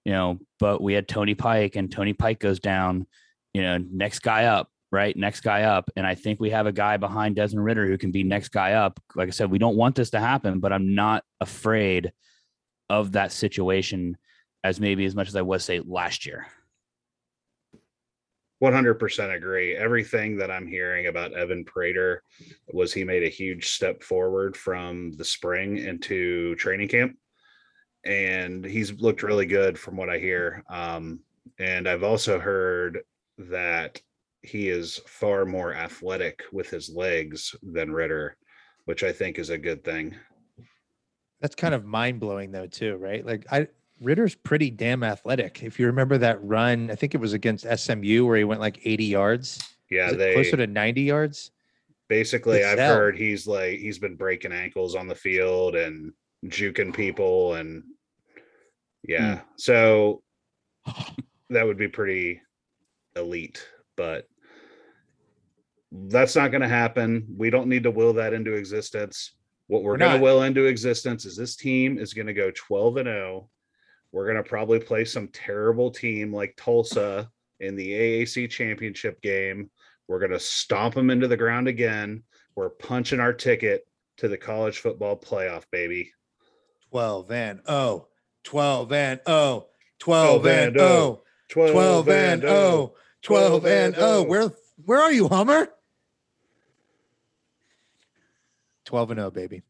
[0.05, 3.07] you know, but we had Tony Pike and Tony Pike goes down,
[3.53, 5.15] you know, next guy up, right?
[5.15, 5.89] Next guy up.
[5.95, 8.73] And I think we have a guy behind Desmond Ridder who can be next guy
[8.73, 8.99] up.
[9.15, 12.11] Like I said, we don't want this to happen, but I'm not afraid
[12.89, 14.17] of that situation
[14.63, 16.47] as maybe as much as I was say last year.
[18.61, 19.75] 100% agree.
[19.75, 22.23] Everything that I'm hearing about Evan Prater
[22.73, 27.15] was he made a huge step forward from the spring into training camp.
[28.05, 30.63] And he's looked really good from what I hear.
[30.69, 31.21] Um,
[31.57, 32.99] and I've also heard
[33.37, 34.01] that
[34.41, 38.37] he is far more athletic with his legs than Ridder,
[38.85, 40.15] which I think is a good thing.
[41.41, 43.25] That's kind of mind blowing though, too, right?
[43.25, 43.67] Like I
[44.01, 45.61] Ridder's pretty damn athletic.
[45.63, 48.79] If you remember that run, I think it was against SMU where he went like
[48.85, 49.59] 80 yards.
[49.89, 51.51] Yeah, they closer to 90 yards.
[52.07, 52.95] basically i've Excel.
[52.95, 56.11] heard he's like he's been breaking ankles on the field and
[56.45, 57.83] juking people and
[59.03, 59.41] yeah hmm.
[59.57, 60.21] so
[61.49, 62.41] that would be pretty
[63.15, 63.65] elite
[63.99, 64.29] but
[65.91, 67.27] That's not going to happen.
[67.37, 69.33] We don't need to will that into existence.
[69.67, 72.49] What we're, We're going to will into existence is this team is going to go
[72.55, 73.49] 12 and 0.
[74.13, 79.69] We're going to probably play some terrible team like Tulsa in the AAC championship game.
[80.07, 82.23] We're going to stomp them into the ground again.
[82.55, 83.85] We're punching our ticket
[84.17, 86.13] to the college football playoff, baby.
[86.91, 88.07] 12 and oh,
[88.45, 89.67] 12 and oh,
[89.99, 90.83] 12 and and oh.
[90.87, 92.95] oh, 12, 12 and oh, oh.
[93.23, 94.19] 12 and oh.
[94.19, 94.23] oh.
[94.23, 94.51] Where
[94.85, 95.69] where are you, Hummer?
[98.85, 99.61] 12 and oh, baby.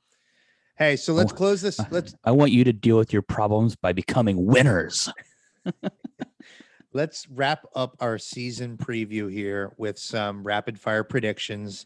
[0.78, 1.80] Hey, so let's close this.
[1.92, 5.10] Let's I want you to deal with your problems by becoming winners.
[6.94, 11.86] let's wrap up our season preview here with some rapid fire predictions.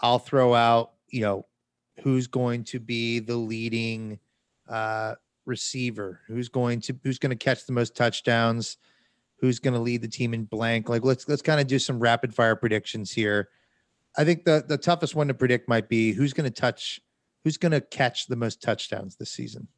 [0.00, 1.46] I'll throw out, you know,
[2.02, 4.18] who's going to be the leading
[4.68, 8.78] uh receiver, who's going to who's going to catch the most touchdowns,
[9.40, 10.88] who's going to lead the team in blank.
[10.88, 13.48] Like let's let's kind of do some rapid fire predictions here.
[14.16, 17.00] I think the the toughest one to predict might be who's going to touch
[17.44, 19.68] who's going to catch the most touchdowns this season.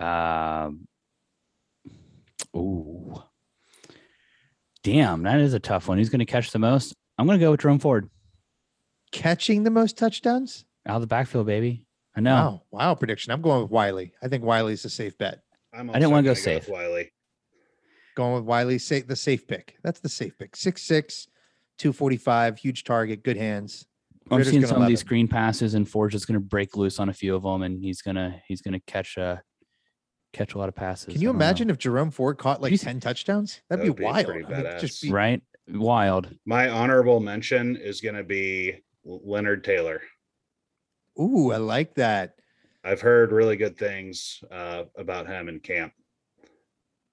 [0.00, 0.86] Um,
[2.54, 3.22] ooh,
[4.82, 5.98] damn, that is a tough one.
[5.98, 6.94] Who's going to catch the most?
[7.16, 8.10] I'm going to go with Jerome Ford
[9.12, 10.64] Catching the most touchdowns?
[10.86, 11.86] out of the backfield, baby.
[12.16, 12.34] I know.
[12.34, 13.32] Wow, wow prediction.
[13.32, 14.12] I'm going with Wiley.
[14.20, 15.43] I think Wiley's a safe bet.
[15.76, 16.68] I'm I didn't wanna go safe.
[16.68, 17.12] Wiley.
[18.16, 19.76] Going with Wiley, say the safe pick.
[19.82, 20.54] That's the safe pick.
[20.56, 21.26] Six six,
[21.78, 23.86] two forty five, huge target, good hands.
[24.30, 25.06] I'm Ridder's seeing some of these him.
[25.06, 27.82] screen passes, and Ford's just going to break loose on a few of them, and
[27.82, 29.36] he's gonna he's gonna catch uh
[30.32, 31.12] catch a lot of passes.
[31.12, 31.44] Can you I don't know.
[31.44, 33.60] imagine if Jerome Ford caught like He's- 10 touchdowns?
[33.68, 34.52] That'd That be would be wild.
[34.52, 36.28] I mean, just be- Right, wild.
[36.46, 40.00] My honorable mention is going to be Leonard Taylor.
[41.20, 42.34] Ooh, I like that.
[42.84, 45.92] I've heard really good things uh, about him in camp.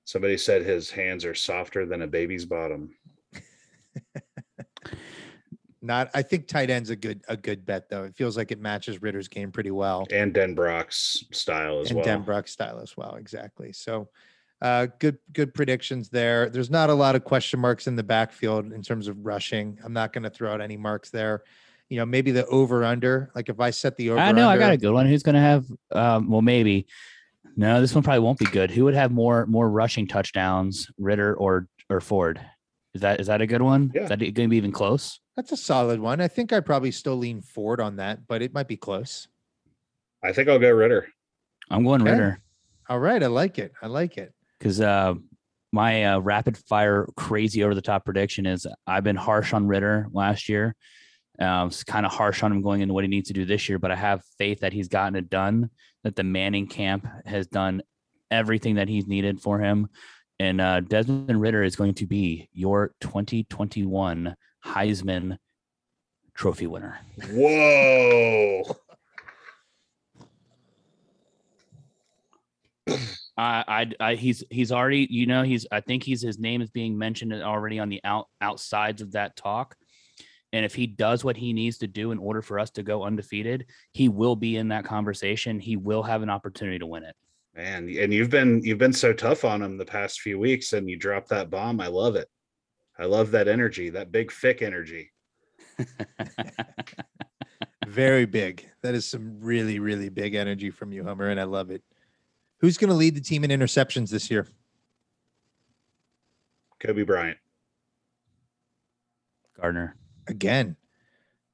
[0.04, 2.90] Somebody said his hands are softer than a baby's bottom.
[5.82, 8.04] Not I think tight end's a good a good bet though.
[8.04, 10.06] It feels like it matches Ridder's game pretty well.
[10.12, 12.06] and Denbrock's style as and well.
[12.06, 13.16] Denbrock style as well.
[13.16, 13.74] Exactly.
[13.74, 14.10] So
[14.62, 16.50] uh good good predictions there.
[16.50, 19.80] There's not a lot of question marks in the backfield in terms of rushing.
[19.84, 21.44] I'm not going to throw out any marks there.
[21.92, 23.32] You know, maybe the over under.
[23.36, 25.06] Like if I set the over I know I got a good one.
[25.08, 25.66] Who's going to have?
[25.92, 26.88] Um, well, maybe.
[27.58, 28.72] No, this one probably won't be good.
[28.72, 32.40] Who would have more more rushing touchdowns, Ridder or or Ford?
[32.94, 33.92] Is that is that a good one?
[33.94, 34.04] Yeah.
[34.04, 35.20] Is that going to be even close?
[35.36, 36.22] that's a solid one.
[36.22, 39.28] I think I probably still lean forward on that, but it might be close.
[40.24, 41.08] I think I'll go Ridder.
[41.70, 42.12] I'm going Okay.
[42.12, 42.40] Ridder
[42.90, 43.74] All right, I like it.
[43.82, 44.34] I like it.
[44.60, 45.16] because uh,
[45.72, 50.08] my uh, rapid fire crazy over the top prediction is I've been harsh on Ridder
[50.14, 50.76] last year.
[51.42, 53.68] Um, it's kind of harsh on him going into what he needs to do this
[53.68, 55.70] year, but I have faith that he's gotten it done.
[56.04, 57.82] That the Manning camp has done
[58.30, 59.90] everything that he's needed for him,
[60.40, 65.38] and uh, Desmond Ridder is going to be your 2021 Heisman
[66.34, 67.00] Trophy winner.
[67.30, 68.64] Whoa.
[73.38, 76.70] I, I, I, he's, he's already, you know, he's, I think he's, his name is
[76.70, 79.76] being mentioned already on the out, outsides of that talk.
[80.54, 83.04] And if he does what he needs to do in order for us to go
[83.04, 85.60] undefeated, he will be in that conversation.
[85.60, 87.16] He will have an opportunity to win it.
[87.56, 90.90] Man, and you've been you've been so tough on him the past few weeks and
[90.90, 91.82] you dropped that bomb.
[91.82, 92.30] I love it.
[92.98, 95.12] I love that energy, that big thick energy.
[97.88, 98.70] Very big.
[98.84, 101.84] That is some really, really big energy from you, Hummer, and I love it.
[102.60, 104.48] Who's going to lead the team in interceptions this year?
[106.80, 107.38] Coby Bryant.
[109.60, 109.96] Gardner.
[110.28, 110.76] Again,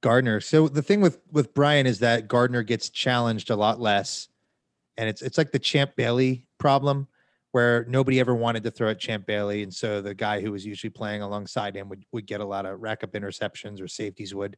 [0.02, 0.40] Gardner.
[0.40, 4.28] So the thing with with Brian is that Gardner gets challenged a lot less,
[4.98, 7.08] and it's it's like the Champ Bailey problem,
[7.52, 10.66] where nobody ever wanted to throw at Champ Bailey, and so the guy who was
[10.66, 14.36] usually playing alongside him would would get a lot of rack up interceptions or safeties
[14.36, 14.58] would.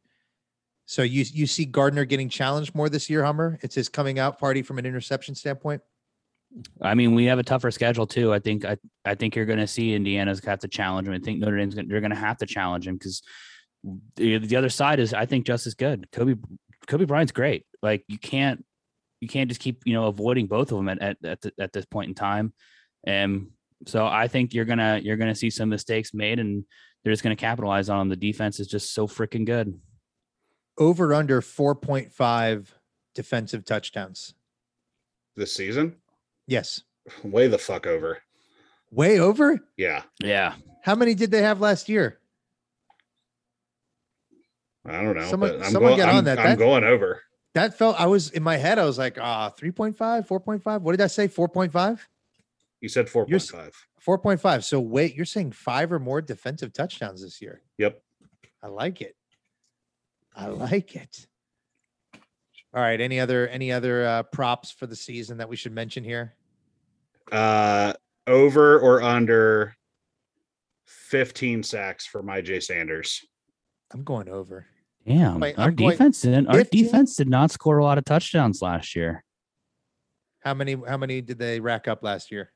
[0.86, 3.58] So you you see Gardner getting challenged more this year, Hummer.
[3.62, 5.82] It's his coming out party from an interception standpoint.
[6.82, 8.32] I mean, we have a tougher schedule too.
[8.32, 11.14] I think I, I think you're going to see Indiana's have to challenge him.
[11.14, 13.22] I think Notre Dame's gonna, they're going to have to challenge him because
[14.16, 16.08] the, the other side is I think just as good.
[16.12, 16.38] Coby
[16.86, 17.66] Coby Bryant's great.
[17.82, 18.64] Like you can't
[19.20, 21.72] you can't just keep you know avoiding both of them at at at, th- at
[21.72, 22.52] this point in time.
[23.04, 23.48] And
[23.86, 26.64] so I think you're gonna you're gonna see some mistakes made, and
[27.02, 28.08] they're just going to capitalize on them.
[28.10, 29.78] The defense is just so freaking good.
[30.76, 32.74] Over under four point five
[33.14, 34.34] defensive touchdowns.
[35.36, 35.96] This season?
[36.46, 36.82] Yes,
[37.24, 38.18] Way the fuck over.
[38.90, 39.58] way over.
[39.78, 40.02] Yeah.
[40.22, 42.19] Yeah, How many did they have last year?
[44.86, 45.28] I don't know.
[45.28, 46.38] Someone- but I'm someone going, get I'm, on that.
[46.38, 47.22] I'm That- going over.
[47.54, 49.96] That felt, I was in my head, I was like, ah, 3.5,
[50.28, 50.82] 4.5.
[50.82, 51.26] What did I say?
[51.26, 51.98] 4.5?
[52.80, 53.72] You said You're 4.5.
[54.06, 54.64] 4.5.
[54.64, 57.60] So wait, you're saying five or more defensive touchdowns this year.
[57.78, 58.00] Yep.
[58.62, 59.16] I like it.
[60.34, 61.26] I like it.
[62.72, 63.00] All right.
[63.00, 66.34] Any other any other uh, props for the season that we should mention here?
[67.32, 67.92] Uh,
[68.26, 69.76] over or under
[70.86, 73.24] 15 sacks for Myjai Sanders.
[73.92, 74.66] I'm going over.
[75.06, 76.46] Damn, Wait, our I'm going defense didn't.
[76.48, 76.84] Our 15?
[76.84, 79.24] defense did not score a lot of touchdowns last year.
[80.40, 82.52] How many how many did they rack up last year?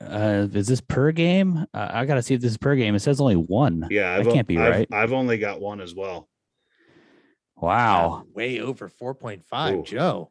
[0.00, 1.66] Uh, is this per game?
[1.74, 2.94] Uh, I gotta see if this is per game.
[2.94, 3.86] It says only one.
[3.90, 4.88] Yeah, I've, can't be I've- right.
[4.92, 6.28] I've only got one as well.
[7.58, 10.30] Wow, Way over 4.5, Joe.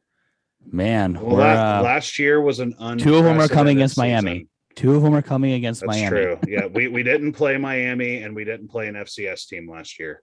[0.72, 1.14] man.
[1.16, 4.48] Well, we're, uh, last year was an two of them are coming unprecedented against Miami.
[4.76, 4.90] Season.
[4.92, 6.02] two of them are coming against Miami.
[6.02, 6.36] That's Miami.
[6.38, 6.40] true.
[6.54, 10.22] Yeah, we, we didn't play Miami and we didn't play an FCS team last year.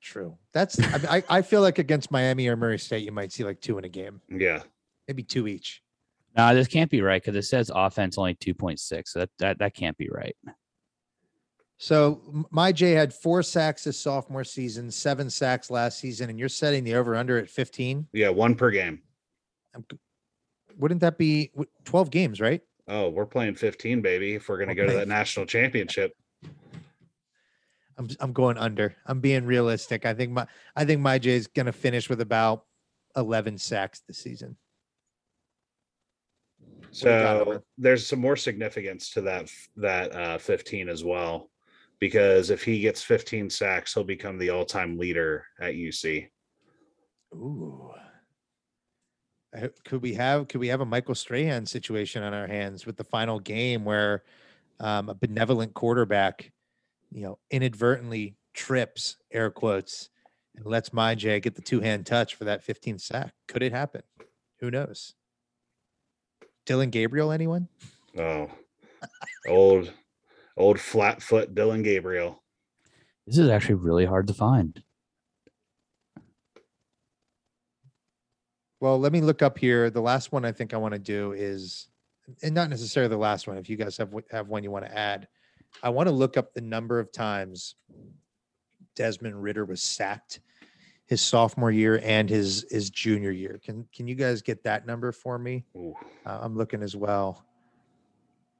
[0.00, 0.36] True.
[0.52, 3.60] That's I, I I feel like against Miami or Murray State, you might see like
[3.60, 4.62] two in a game, Yeah.
[5.06, 5.82] maybe two each.
[6.36, 9.12] No, this can't be right because it says offense only two point six.
[9.12, 10.34] So that, that that can't be right.
[11.78, 16.84] So Myjai had four sacks his sophomore season, seven sacks last season, and you're setting
[16.84, 18.06] the over under at 15.
[18.12, 19.00] Yeah, one per game.
[19.74, 19.98] I'm g-
[20.80, 21.52] Wouldn't that be
[21.84, 22.62] 12 games, right?
[22.88, 24.34] Oh, we're playing 15, baby.
[24.34, 26.12] If we're going to We're go to that national championship.
[27.98, 28.96] I'm I'm going under.
[29.04, 30.06] I'm being realistic.
[30.06, 32.64] I think my I think Myjai's gonna finish with about
[33.14, 34.56] 11 sacks this season.
[36.58, 37.58] What do you got, Owen?
[37.58, 41.50] So there's some more significance to that that uh, 15 as well,
[41.98, 46.28] because if he gets 15 sacks, he'll become the all-time leader at UC.
[47.34, 47.92] Ooh.
[49.54, 52.86] I ho- Could we have could we have a Michael Strahan situation on our hands
[52.86, 54.22] with the final game where
[54.78, 56.52] um, a benevolent quarterback,
[57.10, 60.10] you know, inadvertently trips air quotes
[60.56, 63.32] and lets Myjai get the two hand touch for that 15 sack?
[63.48, 64.02] Could it happen?
[64.60, 65.14] Who knows?
[66.66, 67.68] Dillon Gabriel, anyone?
[68.18, 68.48] Oh,
[69.48, 69.92] old,
[70.56, 72.42] old flat foot Dillon Gabriel.
[73.26, 74.82] This is actually really hard to find.
[78.80, 79.90] Well, let me look up here.
[79.90, 81.88] The last one I think I want to do is,
[82.42, 83.58] and not necessarily the last one.
[83.58, 85.28] If you guys have have one you want to add,
[85.82, 87.74] I want to look up the number of times
[88.96, 90.40] Desmond Ridder was sacked
[91.06, 93.60] his sophomore year and his his junior year.
[93.62, 95.64] Can can you guys get that number for me?
[95.76, 97.44] Uh, I'm looking as well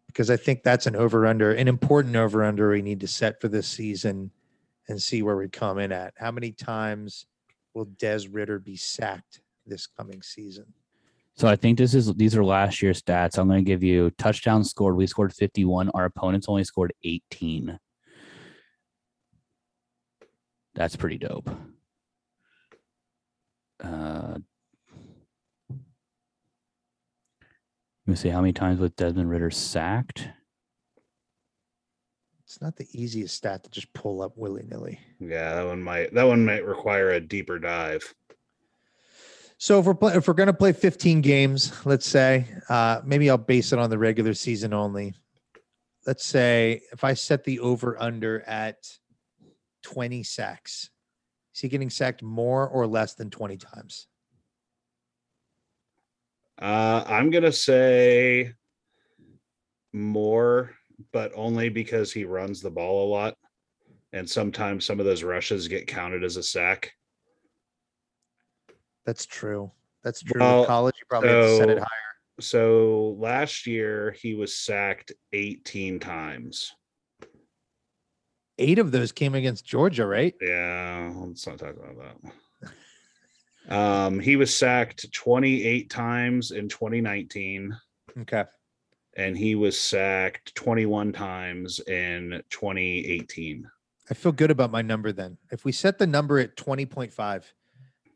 [0.09, 3.41] because I think that's an over under, an important over under we need to set
[3.41, 4.33] for this season
[4.89, 6.13] and see where we come in at.
[6.19, 7.27] How many times
[7.73, 10.67] will Des Ridder be sacked this coming season?
[11.37, 13.39] So I think this is these are last year's stats.
[13.39, 14.97] I'm going to give you touchdowns scored.
[14.97, 15.91] We scored 51.
[15.95, 17.79] Our opponents only scored 18.
[20.75, 21.49] That's pretty dope.
[23.83, 24.39] Uh,
[25.71, 25.79] let
[28.07, 30.29] me see how many times was Desmond Ridder sacked.
[32.45, 34.99] It's not the easiest stat to just pull up willy nilly.
[35.21, 38.13] yeah, that one might that one might require a deeper dive.
[39.63, 43.37] So if we're play, if we're gonna play 15 games, let's say, uh, maybe I'll
[43.37, 45.13] base it on the regular season only.
[46.07, 48.79] Let's say if I set the over under at
[49.83, 50.89] 20 sacks,
[51.55, 54.07] is he getting sacked more or less than 20 times?
[56.59, 58.55] Uh, I'm gonna say
[59.93, 60.71] more,
[61.13, 63.37] but only because he runs the ball a lot,
[64.15, 66.95] and sometimes some of those rushes get counted as a sack.
[69.07, 69.71] That's true.
[70.05, 70.41] That's true.
[70.41, 71.87] Well, college, you probably have to set it so- higher.
[72.41, 76.73] So last year he was sacked 18 times.
[78.59, 80.35] Eight of those came against Georgia, right?
[80.41, 81.97] Yeah, let's not talk about
[83.69, 83.75] that.
[83.75, 87.77] Um, he was sacked 28 times in 2019,
[88.21, 88.45] Okay.
[89.17, 93.71] and he was sacked 21 times in 2018.
[94.11, 95.37] I feel good about my number then.
[95.53, 97.45] If we set the number at 20.5,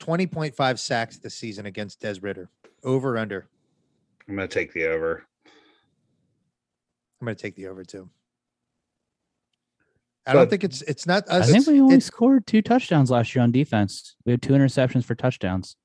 [0.04, 2.48] 20.5 sacks this season against Des Ridder,
[2.82, 3.46] over under.
[4.28, 5.24] I'm gonna take the over.
[7.20, 8.10] I'm going to take the over too.
[10.26, 11.50] I don't think it's it's not I us.
[11.50, 14.14] think we only scored two touchdowns last year on defense.
[14.26, 15.76] We had two interceptions for touchdowns.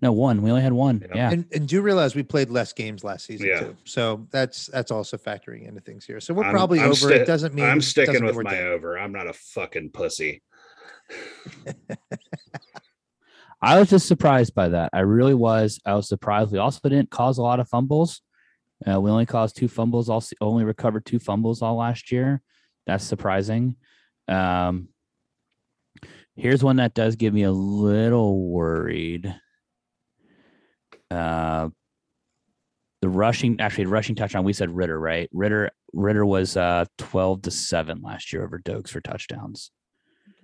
[0.00, 0.42] No, one.
[0.42, 1.00] We only had one.
[1.00, 1.14] Yeah.
[1.14, 1.30] Yeah.
[1.32, 3.60] and, and do realize we played less games last season Yeah.
[3.60, 3.76] too.
[3.84, 6.18] So that's that's also factoring into things here.
[6.18, 6.94] So we're I'm- probably I'm over.
[6.96, 8.68] sti- it doesn't mean I'm sticking with my down.
[8.68, 8.98] over.
[8.98, 10.42] I'm not a fucking pussy.
[13.62, 14.90] I was just surprised by that.
[14.92, 15.80] I really was.
[15.86, 16.50] I was surprised.
[16.50, 18.20] We also didn't cause a lot of fumbles.
[18.84, 20.08] Uh, we only caused two fumbles.
[20.08, 22.42] All se- only recovered two fumbles all last year.
[22.86, 23.76] That's surprising.
[24.26, 24.88] Um,
[26.34, 29.32] here's one that does give me a little worried.
[31.08, 31.68] Uh,
[33.00, 34.44] the rushing actually the rushing touchdown.
[34.44, 35.28] We said Ridder, right?
[35.32, 39.70] Ridder, Ridder was uh 12 to 7 last year over Doaks for touchdowns.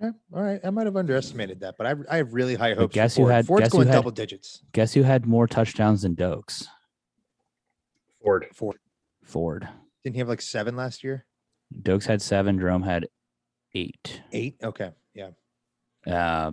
[0.01, 0.15] Okay.
[0.33, 0.59] All right.
[0.63, 2.93] I might have underestimated that, but I, I have really high hopes.
[2.93, 3.33] guess for who Ford.
[3.35, 4.63] had- Ford's guess who going had- double digits.
[4.71, 6.67] Guess who had more touchdowns than Doaks?
[8.23, 8.45] Ford.
[8.53, 8.77] Ford.
[9.23, 9.67] Ford.
[10.03, 11.25] Didn't he have like seven last year?
[11.81, 13.07] Doaks had 7, Jerome had
[13.75, 14.21] 8.
[14.31, 14.55] Eight.
[14.63, 14.91] Okay.
[15.13, 15.29] Yeah.
[16.07, 16.51] Uh,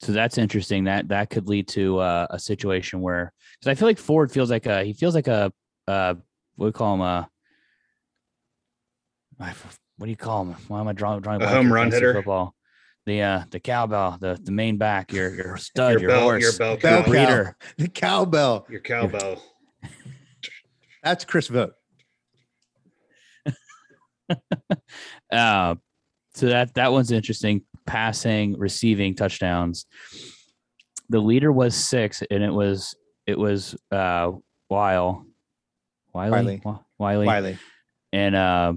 [0.00, 0.84] so that's interesting.
[0.84, 4.50] That that could lead to uh, a situation where because I feel like Ford feels
[4.50, 5.52] like a he feels like a
[5.86, 6.14] uh,
[6.56, 7.28] what do we call him a
[9.38, 10.56] I f- what do you call him?
[10.68, 11.74] Why am I drawing drawing A blank home here?
[11.74, 12.14] run Fantasy hitter?
[12.14, 12.54] Football.
[13.10, 16.42] The uh the cowbell, the the main back, your your stud, Your your, bell, horse,
[16.44, 17.08] your bell Bell your cow, cow.
[17.10, 17.56] breeder.
[17.76, 18.66] The cowbell.
[18.70, 19.42] your cowbell.
[21.02, 21.72] That's Chris Vogt.
[25.32, 25.74] Uh,
[26.34, 27.62] so that that one's interesting.
[27.84, 29.86] Passing, receiving touchdowns.
[31.08, 32.94] The leader was six, and it was
[33.26, 34.30] it was uh
[34.68, 35.26] Weil,
[36.14, 36.78] Wiley, Wiley.
[36.98, 37.58] Wiley, Wiley.
[38.12, 38.74] and uh,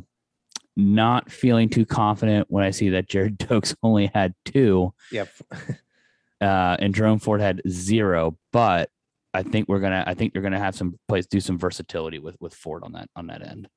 [0.76, 5.26] not feeling too confident when I see that Gerrid Doaks only had two, Yeah.
[6.42, 8.38] uh, and Jerome Ford had zero.
[8.52, 8.90] But
[9.34, 12.36] I think we're gonna I think you're gonna have some place do some versatility with
[12.40, 13.68] with Ford on that on that end.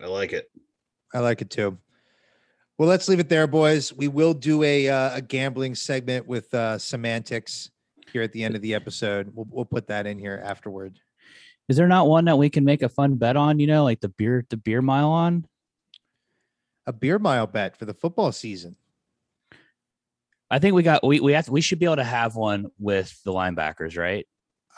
[0.00, 0.50] I like it.
[1.14, 1.78] I like it too.
[2.78, 3.92] Well, let's leave it there, boys.
[3.94, 7.70] We will do a uh, a gambling segment with uh, semantics
[8.12, 9.30] here at the end of the episode.
[9.34, 10.98] We'll we'll put that in here afterward.
[11.68, 13.58] Is there not one that we can make a fun bet on?
[13.58, 15.46] You know, like the beer the beer mile on.
[16.86, 18.76] A beer mile bet for the football season.
[20.50, 23.20] I think we got we we have we should be able to have one with
[23.24, 24.26] the linebackers, right?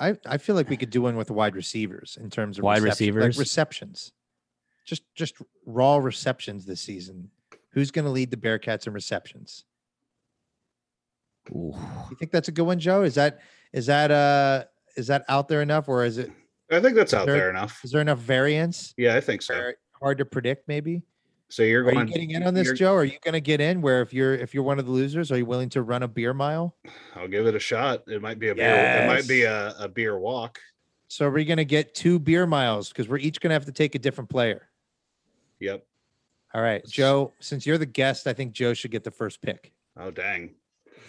[0.01, 2.65] I, I feel like we could do one with the wide receivers in terms of
[2.65, 3.37] Wide reception- receivers?
[3.37, 4.13] like receptions.
[4.87, 5.35] Just just
[5.67, 7.31] raw receptions this season.
[7.73, 9.65] Who's going to lead the Bearcats in receptions?
[11.51, 11.75] Ooh.
[12.11, 13.03] You think that's a good one, Joe?
[13.03, 13.41] Is that
[13.75, 14.65] is that uh
[14.97, 16.31] is that out there enough, or is it
[16.71, 17.81] I think that's out there- there enough.
[17.85, 18.95] is there enough variance?
[18.97, 19.73] Yeah, I think so.
[20.01, 21.03] Hard to predict, maybe.
[21.51, 22.95] So you're Are you getting in on this, Joe?
[22.95, 23.81] Are you going to get in?
[23.81, 26.09] Where if you're if you're one of the losers, are you willing to run a
[26.09, 26.77] beer mile?
[27.17, 28.03] I'll give it a shot.
[28.07, 29.03] It might be a beer.
[29.03, 30.59] It might be a, a beer walk.
[31.09, 33.65] So are we going to get two beer miles because we're each going to have
[33.65, 34.69] to take a different player?
[35.61, 35.85] Yep.
[36.55, 37.33] All right, Joe.
[37.41, 39.73] Since you're the guest, I think Joe should get the first pick.
[39.99, 40.55] Oh dang.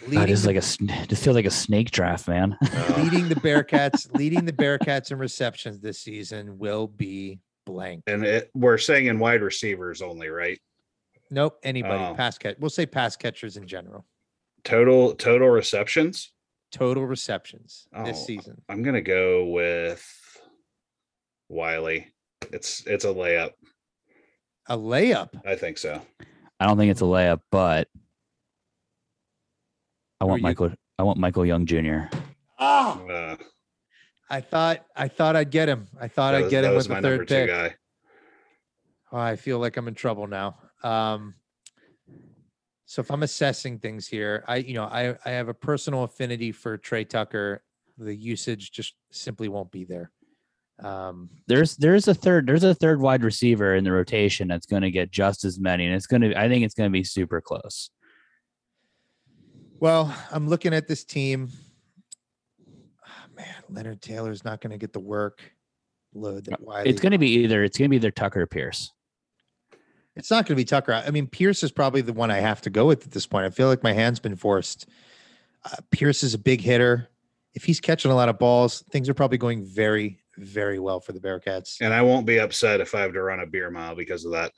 [0.00, 2.56] God, Leading, this is like a sn- this feels like a snake draft, man.
[2.62, 8.02] Oh, leading the Bearcats, leading the Bearcats in receptions this season will be blank.
[8.06, 10.58] and it, we're saying in wide receivers only, right?
[11.30, 12.02] Nope, anybody.
[12.02, 12.14] Oh.
[12.14, 12.56] Pass catch.
[12.58, 14.04] We'll say pass catchers in general.
[14.64, 16.32] Total total receptions.
[16.72, 18.60] Total receptions this Oh, season.
[18.68, 20.04] I'm gonna go with
[21.48, 22.08] Wiley.
[22.52, 23.52] It's it's a layup.
[24.66, 25.30] A layup.
[25.46, 26.00] I think so.
[26.60, 27.88] I don't think it's a layup, but
[30.20, 30.72] I want Michael.
[30.98, 32.02] I want Michael Young Jr.
[32.58, 33.36] Ah, Uh,
[34.30, 35.88] I thought I thought I'd get him.
[36.00, 37.48] I thought that I'd get him with my the third two pick.
[37.48, 37.74] guy.
[39.12, 40.56] Oh, I feel like I'm in trouble now.
[40.84, 41.34] Um,
[42.86, 46.52] so if I'm assessing things here, I you know I I have a personal affinity
[46.52, 47.62] for Tre Tucker.
[47.98, 50.12] The usage just simply won't be there.
[50.82, 54.80] Um, There's there's a third there's a third wide receiver in the rotation that's going
[54.82, 57.04] to get just as many, and it's going to I think it's going to be
[57.04, 57.90] super close.
[59.80, 61.50] well, I'm looking at this team.
[63.40, 65.40] Man, Leonard Taylor's not going to get the work
[66.14, 66.90] load that Wiley.
[66.90, 68.92] It's going to be either it's going to be either Tucker or Pierce.
[70.16, 70.92] It's not going to be Tucker.
[70.92, 73.46] I mean, Pierce is probably the one I have to go with at this point.
[73.46, 74.88] I feel like my hand's been forced.
[75.64, 77.08] Uh, Pierce is a big hitter.
[77.54, 81.12] If he's catching a lot of balls, things are probably going very, very well for
[81.12, 81.80] the Bearcats.
[81.80, 84.32] And I won't be upset if I have to run a beer mile because of
[84.32, 84.52] that.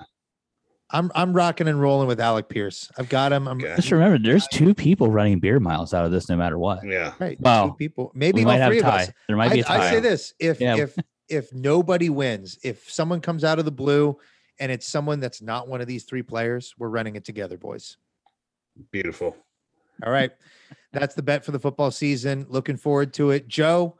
[0.93, 2.90] I'm I'm rocking and rolling with Alec Pierce.
[2.99, 3.49] I've got him.
[3.49, 3.74] I'm Okay.
[3.76, 6.86] Just remember, there's two people running beer miles out of this, no matter what.
[6.86, 7.14] Yeah.
[7.18, 7.38] right.
[7.38, 7.70] two Wow.
[7.70, 9.11] people, We maybe all might have three a of us.
[9.26, 9.86] There might be a I, tie.
[9.88, 10.76] I say this: if Yeah.
[10.76, 10.97] if
[11.28, 14.18] if nobody wins, if someone comes out of the blue
[14.61, 17.97] and it's someone that's not one of these three players, we're running it together, boys.
[18.90, 19.34] Beautiful.
[20.05, 20.30] All right.
[20.93, 22.45] That's the bet for the football season.
[22.51, 23.49] Looking forward to it.
[23.49, 23.97] Joe,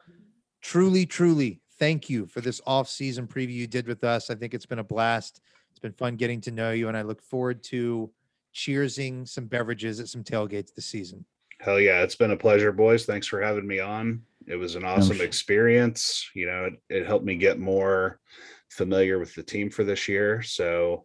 [0.61, 4.29] truly, truly, thank you for this off-season preview you did with us.
[4.31, 5.41] I think it's been a blast.
[5.83, 8.09] It's been fun getting to know you, and I look forward to
[8.55, 11.25] cheersing some beverages at some tailgates this season.
[11.59, 12.03] Hell yeah.
[12.03, 13.05] It's been a pleasure, boys.
[13.05, 14.23] Thanks for having me on.
[14.47, 15.27] It was an awesome sure.
[15.27, 16.31] experience.
[16.37, 18.21] You know, it, it helped me get more
[18.71, 20.41] familiar with the team for this year.
[20.43, 21.05] So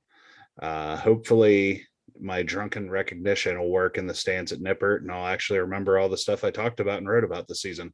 [0.61, 1.85] uh hopefully
[2.19, 6.09] my drunken recognition will work in the stands at Nippert and I'll actually remember all
[6.09, 7.93] the stuff I talked about and wrote about this season.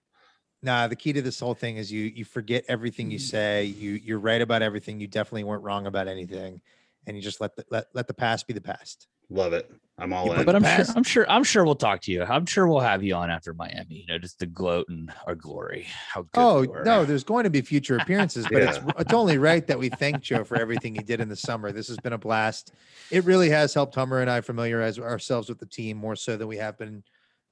[0.63, 3.25] Nah, the key to this whole thing is you you forget everything you mm-hmm.
[3.25, 3.65] say.
[3.65, 4.99] You you're right about everything.
[4.99, 6.61] You definitely weren't wrong about anything.
[7.05, 9.07] and you just let the let, let the past be the past.
[9.29, 9.69] Love it.
[9.97, 10.45] I'm all You in.
[10.45, 10.87] But I'm Pass.
[10.87, 12.23] sure I'm sure I'm sure we'll talk to you.
[12.23, 15.35] I'm sure we'll have you on after Miami, you know, just to gloat in our
[15.35, 15.85] glory.
[16.09, 19.65] How good Oh no, there's going to be future appearances, but it's it's only right
[19.67, 21.71] that we thank Joe for everything he did in the summer.
[21.71, 22.73] This has been a blast.
[23.11, 26.47] It really has helped Hummer and I familiarize ourselves with the team more so than
[26.47, 27.03] we have been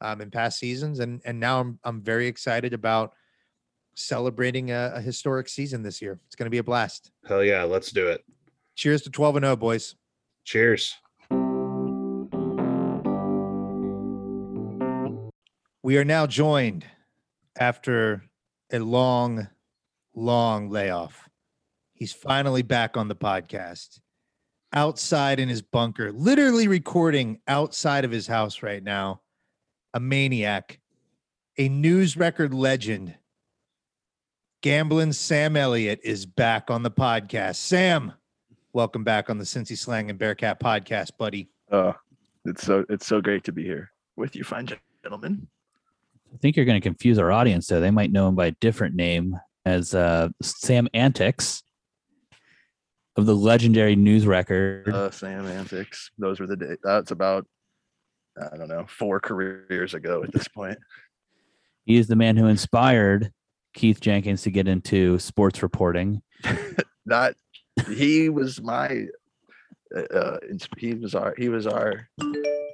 [0.01, 3.13] um, in past seasons, and and now I'm I'm very excited about
[3.95, 6.19] celebrating a, a historic season this year.
[6.27, 7.11] It's going to be a blast.
[7.27, 8.23] Hell yeah, let's do it.
[8.75, 9.95] Cheers to 12 and 0, boys.
[10.43, 10.95] Cheers.
[15.83, 16.85] We are now joined
[17.59, 18.23] after
[18.71, 19.47] a long,
[20.15, 21.27] long layoff.
[21.93, 23.99] He's finally back on the podcast,
[24.73, 29.21] outside in his bunker, literally recording outside of his house right now.
[29.93, 30.79] A maniac,
[31.57, 33.15] a news record legend.
[34.61, 37.57] Gambling Sam Elliott is back on the podcast.
[37.57, 38.13] Sam,
[38.71, 41.49] welcome back on the Cincy Slang and Bearcat podcast, buddy.
[41.71, 41.93] Oh,
[42.45, 44.69] it's so it's so great to be here with you, fine
[45.03, 45.47] gentlemen.
[46.33, 47.81] I think you're going to confuse our audience, though.
[47.81, 51.63] They might know him by a different name as uh, Sam Antics
[53.17, 54.87] of the legendary news record.
[54.87, 56.11] Uh, Sam Antics.
[56.17, 56.77] Those were the days.
[56.81, 57.45] That's about
[58.39, 60.77] I don't know four careers ago at this point.
[61.85, 63.31] he is the man who inspired
[63.73, 66.21] Keith Jenkins to get into sports reporting.
[67.05, 67.33] Not
[67.89, 69.05] he was my.
[69.95, 70.37] Uh, uh,
[70.77, 71.33] he was our.
[71.37, 72.07] He was our.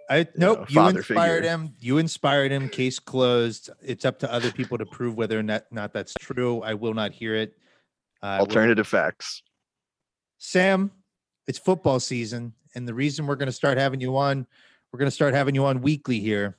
[0.09, 0.59] I nope.
[0.59, 1.49] know, you father inspired figure.
[1.49, 1.75] him.
[1.79, 2.69] You inspired him.
[2.69, 3.69] Case closed.
[3.83, 6.61] It's up to other people to prove whether or not, not that's true.
[6.61, 7.57] I will not hear it.
[8.21, 9.41] Uh, I will- Alternative facts.
[10.37, 10.91] Sam,
[11.47, 14.45] it's football season, and the reason we're going to start having you on,
[14.97, 16.57] we're going to start having you on weekly here,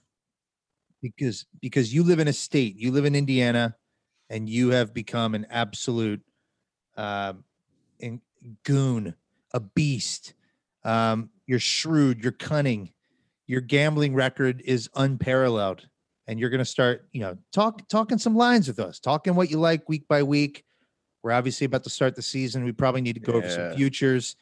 [1.02, 3.74] because because you live in a state, you live in Indiana,
[4.30, 6.22] and you have become an absolute
[6.96, 7.42] um,
[7.98, 8.20] in,
[8.62, 9.16] goon,
[9.54, 10.34] a beast.
[10.84, 12.92] Um, you're shrewd, you're cunning,
[13.48, 15.88] your gambling record is unparalleled,
[16.28, 19.50] and you're going to start, you know, talk talking some lines with us, talking what
[19.50, 20.64] you like week by week.
[21.24, 22.62] We're obviously about to start the season.
[22.62, 24.36] We probably need to go over some futures,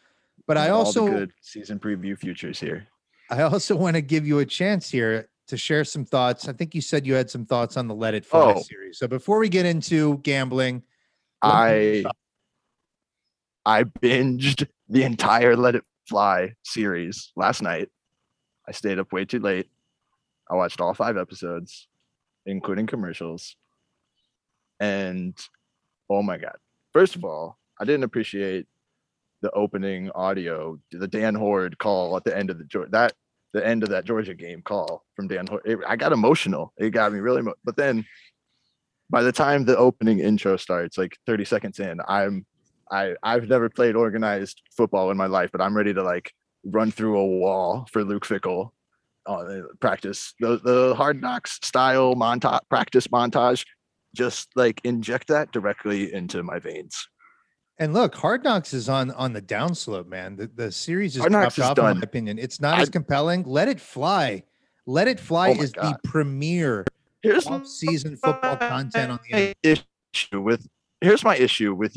[0.46, 2.88] but I also good season preview futures here.
[3.30, 6.48] I also want to give you a chance here to share some thoughts.
[6.48, 8.62] I think you said you had some thoughts on the Let It Fly Oh.
[8.62, 8.98] series.
[8.98, 10.82] So before we get into gambling,
[11.42, 12.04] I
[13.64, 17.88] I binged the entire Let It Fly series last night.
[18.68, 19.68] I stayed up way too late.
[20.50, 21.88] I watched all five episodes,
[22.46, 23.56] including commercials.
[24.78, 25.36] And
[26.08, 26.56] oh my god.
[26.92, 28.66] First of all, I didn't appreciate
[29.42, 33.14] the opening audio, the Dan Hoard call at the end of the that
[33.52, 35.62] the end of that Georgia game call from Dan Hoard.
[35.64, 36.72] It- I got emotional.
[36.76, 38.04] It got me really but then
[39.08, 42.44] by the time the opening intro starts, like 30 seconds in, I'm
[42.90, 46.32] I I've never played organized football in my life, but I'm ready to like
[46.64, 48.70] run through a wall for Luke Fickell.
[49.26, 53.64] Uh, practice the the hard knocks style montage practice montage.
[54.14, 57.08] Just like inject that directly into my veins.
[57.78, 60.36] And look, Hard Knocks is on on the downslope, man.
[60.36, 61.98] The the series is Hard Knocks dropped is off, in done.
[61.98, 62.38] my opinion.
[62.38, 63.42] It's not I- as compelling.
[63.44, 64.42] Let It Fly.
[64.86, 65.94] Let It Fly Oh is God.
[66.02, 66.84] the premier
[67.22, 69.84] Here's off-season football content on the internet.
[70.14, 70.66] issue with
[71.00, 71.96] here's my issue with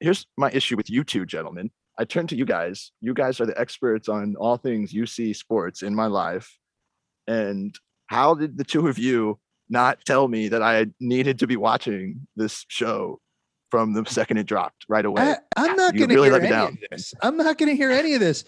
[0.00, 1.70] here's my issue with you two gentlemen.
[1.98, 2.92] I turn to you guys.
[3.00, 6.56] You guys are the experts on all things UC sports in my life.
[7.26, 7.74] And
[8.06, 9.38] how did the two of you
[9.68, 13.20] not tell me that I needed to be watching this show
[13.70, 15.34] from the second it dropped right away?
[15.56, 16.68] I, am not going to really hear any down.
[16.68, 17.14] of this.
[17.22, 18.44] I'm not going to hear any of this.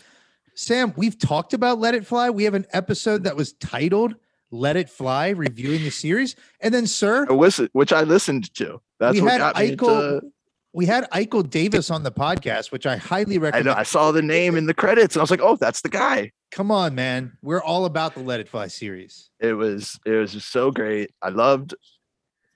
[0.55, 2.31] Sam, we've talked about Let It Fly.
[2.31, 4.15] We have an episode that was titled
[4.51, 8.81] "Let It Fly," reviewing the series, and then, sir, I which I listened to.
[8.99, 10.21] That's we what had got me Eichel.
[10.21, 10.33] to,
[10.73, 13.67] We had Eichel Davis on the podcast, which I highly I recommend.
[13.67, 15.89] know I saw the name in the credits and I was like, oh, that's the
[15.89, 16.33] guy.
[16.53, 17.39] Come on, man.
[17.43, 19.31] We're all about the Let It Fly series.
[19.41, 21.11] it was it was just so great.
[21.23, 21.75] I loved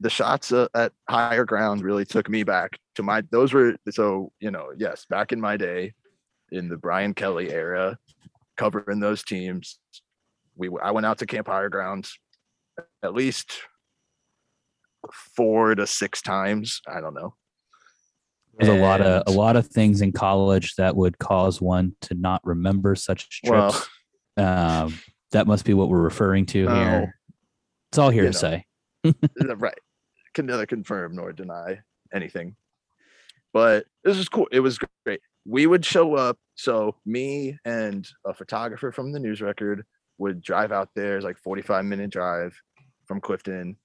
[0.00, 1.82] the shots uh, at higher ground.
[1.82, 3.22] Really took me back to my.
[3.30, 5.92] Those were so you know yes, back in my day,
[6.50, 7.98] in the Brian Kelly era,
[8.56, 9.78] covering those teams.
[10.56, 12.08] We I went out to Camp Higher Ground
[13.02, 13.52] at least
[15.36, 16.80] four to six times.
[16.88, 17.34] I don't know.
[18.58, 22.14] There's a lot of a lot of things in college that would cause one to
[22.14, 23.88] not remember such trips.
[24.36, 24.98] Well, um,
[25.32, 27.18] that must be what we're referring to Oh, here.
[27.90, 28.30] It's all here
[29.56, 29.78] right.
[30.34, 31.80] Can neither confirm nor deny
[32.12, 32.56] anything.
[33.52, 34.48] But this is cool.
[34.50, 35.20] It was great.
[35.46, 36.38] We would show up.
[36.56, 39.84] So me and a photographer from the news record
[40.18, 41.16] would drive out there.
[41.16, 42.56] It's like 45 minute drive
[43.06, 43.76] from clifton.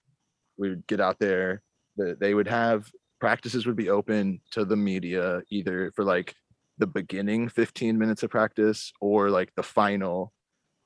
[0.57, 1.61] We would get out there.
[1.97, 2.89] They would have
[3.20, 6.34] practices would be open to the media either for like
[6.78, 10.32] the beginning 15 minutes of practice or like the final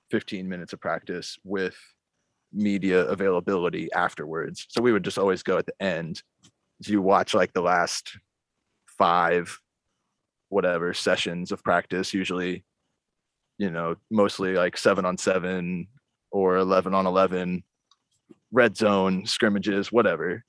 [0.10, 1.76] 15 minutes of practice with
[2.54, 4.66] media availability afterwards.
[4.70, 6.22] So we would just always go at the end.
[6.86, 8.18] You watch like the last
[8.88, 9.58] five,
[10.50, 12.64] whatever sessions of practice, usually,
[13.58, 15.88] you know, mostly like seven on seven
[16.32, 17.64] or 11 on 11,
[18.52, 20.44] red zone scrimmages, whatever.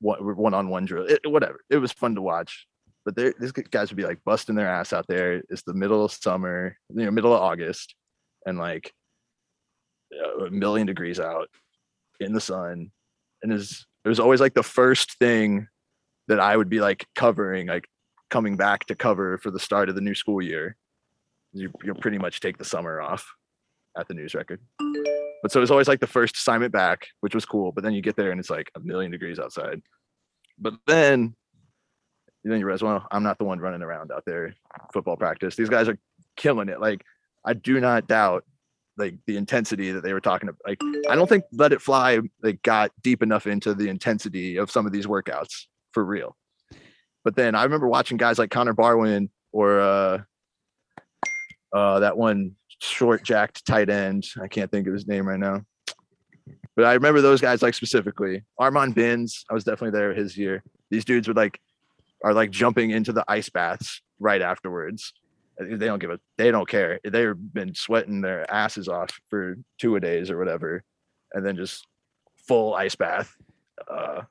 [0.00, 1.60] One on one drill, it, whatever.
[1.70, 2.66] It was fun to watch.
[3.04, 5.42] But these guys would be like busting their ass out there.
[5.48, 7.94] It's the middle of summer, you know, middle of August,
[8.46, 8.92] and like
[10.46, 11.48] a million degrees out
[12.20, 12.90] in the sun
[13.42, 15.68] and is it was always like the first thing
[16.28, 17.88] that I would be like covering, like
[18.30, 20.76] coming back to cover for the start of the new school year.
[21.52, 23.34] You you pretty much take the summer off
[23.98, 24.60] at the news record.
[25.42, 27.72] But so it was always like the first assignment back, which was cool.
[27.72, 29.80] But then you get there and it's like a million degrees outside.
[30.58, 31.34] But then
[32.44, 34.54] then you realize, well, I'm not the one running around out there
[34.92, 35.54] football practice.
[35.54, 35.98] These guys are
[36.36, 36.80] killing it.
[36.80, 37.04] Like
[37.44, 38.44] I do not doubt
[38.98, 40.60] like the intensity that they were talking about.
[40.66, 44.70] Like I don't think Let It Fly like got deep enough into the intensity of
[44.70, 46.36] some of these workouts for real.
[47.24, 50.18] But then I remember watching guys like Connor Barwin or uh
[51.72, 54.26] uh that one short jacked tight end.
[54.40, 55.64] I can't think of his name right now.
[56.76, 58.44] But I remember those guys like specifically.
[58.60, 60.62] Armon Binns, I was definitely there his year.
[60.90, 61.60] These dudes would like
[62.24, 65.12] are like jumping into the ice baths right afterwards
[65.58, 67.00] they don't give a they don't care.
[67.04, 70.82] They've been sweating their asses off for two a days or whatever
[71.32, 71.86] and then just
[72.46, 73.34] full ice bath
[73.90, 74.22] uh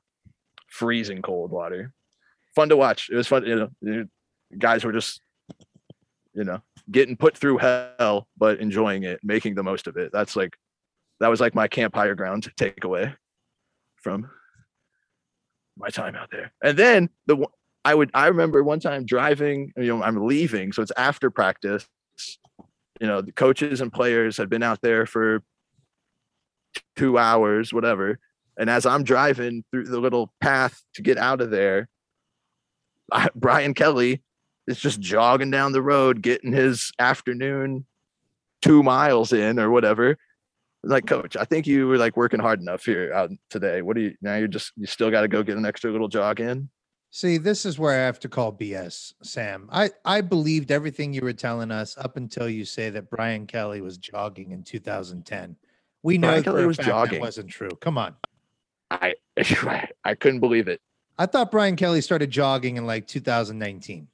[0.68, 1.92] freezing cold water.
[2.54, 3.08] Fun to watch.
[3.10, 4.06] It was fun you know
[4.58, 5.20] guys were just
[6.32, 6.60] you know
[6.90, 10.10] getting put through hell but enjoying it making the most of it.
[10.12, 10.56] That's like
[11.20, 13.14] that was like my camp higher ground takeaway
[13.96, 14.30] from
[15.76, 16.52] my time out there.
[16.62, 17.46] And then the
[17.88, 21.88] I would I remember one time driving, you know, I'm leaving, so it's after practice.
[23.00, 25.42] You know, the coaches and players had been out there for
[26.96, 28.18] two hours, whatever.
[28.58, 31.88] And as I'm driving through the little path to get out of there,
[33.10, 34.22] I, Brian Kelly
[34.66, 37.86] is just jogging down the road, getting his afternoon
[38.60, 40.18] two miles in or whatever.
[40.84, 43.80] Like, coach, I think you were like working hard enough here out today.
[43.80, 44.36] What do you now?
[44.36, 46.68] You're just you still got to go get an extra little jog in.
[47.10, 49.68] See, this is where I have to call BS, Sam.
[49.72, 53.80] I, I believed everything you were telling us up until you say that Brian Kelly
[53.80, 55.56] was jogging in 2010.
[56.02, 57.20] We know Brian Kelly was jogging.
[57.20, 57.70] That wasn't true.
[57.80, 58.14] Come on.
[58.90, 59.14] I
[60.04, 60.80] I couldn't believe it.
[61.18, 64.08] I thought Brian Kelly started jogging in like 2019.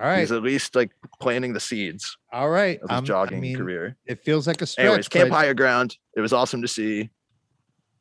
[0.00, 0.20] All right.
[0.20, 2.16] He's at least like planting the seeds.
[2.32, 2.78] All right.
[2.82, 3.96] Of his jogging I mean, career.
[4.06, 4.86] It feels like a stretch.
[4.86, 5.30] Anyways, Camp.
[5.30, 5.96] Higher Ground.
[6.14, 7.10] It was awesome to see.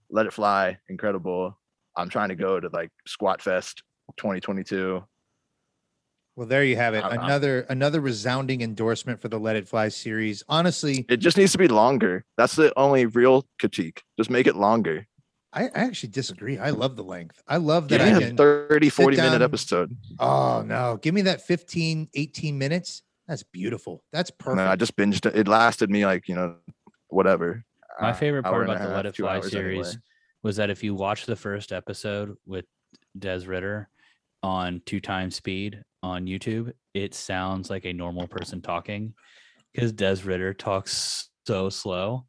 [0.10, 0.78] Let it fly.
[0.90, 1.58] Incredible.
[1.98, 3.84] I'm trying to go to like Squat Fest
[4.18, 5.04] 2022.
[6.36, 7.04] Well, there you have it.
[7.04, 7.18] Uh-huh.
[7.20, 10.44] Another another resounding endorsement for the Let It Fly series.
[10.48, 12.24] Honestly, it just needs to be longer.
[12.38, 14.04] That's the only real critique.
[14.18, 15.08] Just make it longer.
[15.52, 16.60] I, I actually disagree.
[16.60, 17.42] I love the length.
[17.48, 19.98] I love that Give I can 30, 40 minute episode.
[20.20, 21.00] Oh no.
[21.02, 23.02] Give me that 15, 18 minutes.
[23.28, 24.04] That's beautiful.
[24.14, 24.58] That's perfect.
[24.58, 25.36] No, I just binged it.
[25.36, 26.56] It lasted me like, you know,
[27.08, 27.66] whatever.
[28.00, 30.02] My favorite uh, part about the Let It Fly series anyway
[30.48, 32.64] was that if you watch the first episode with
[33.20, 33.90] Des Ridder
[34.42, 39.14] on two times speed on YouTube, it sounds like a normal person talking
[39.74, 42.24] because Des Ridder talks so slow.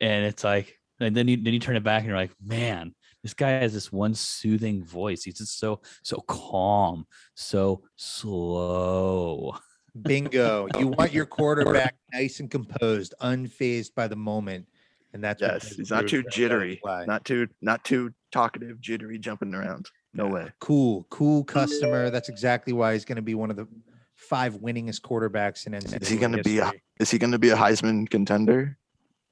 [0.00, 2.94] And it's like, and then you then you turn it back and you're like, man,
[3.24, 5.24] this guy has this one soothing voice.
[5.24, 7.04] He's just so so calm,
[7.34, 9.56] so slow.
[10.02, 10.68] Bingo.
[10.78, 14.66] You want your quarterback nice and composed, unfazed by the moment.
[15.12, 19.88] And that's yes, he's not too jittery, not too not too talkative, jittery, jumping around.
[20.12, 20.32] No yeah.
[20.32, 20.52] way.
[20.60, 22.10] Cool, cool customer.
[22.10, 23.66] That's exactly why he's going to be one of the
[24.14, 26.02] five winningest quarterbacks in NCAA.
[26.02, 28.76] Is he going to be a Is he going to be a Heisman contender?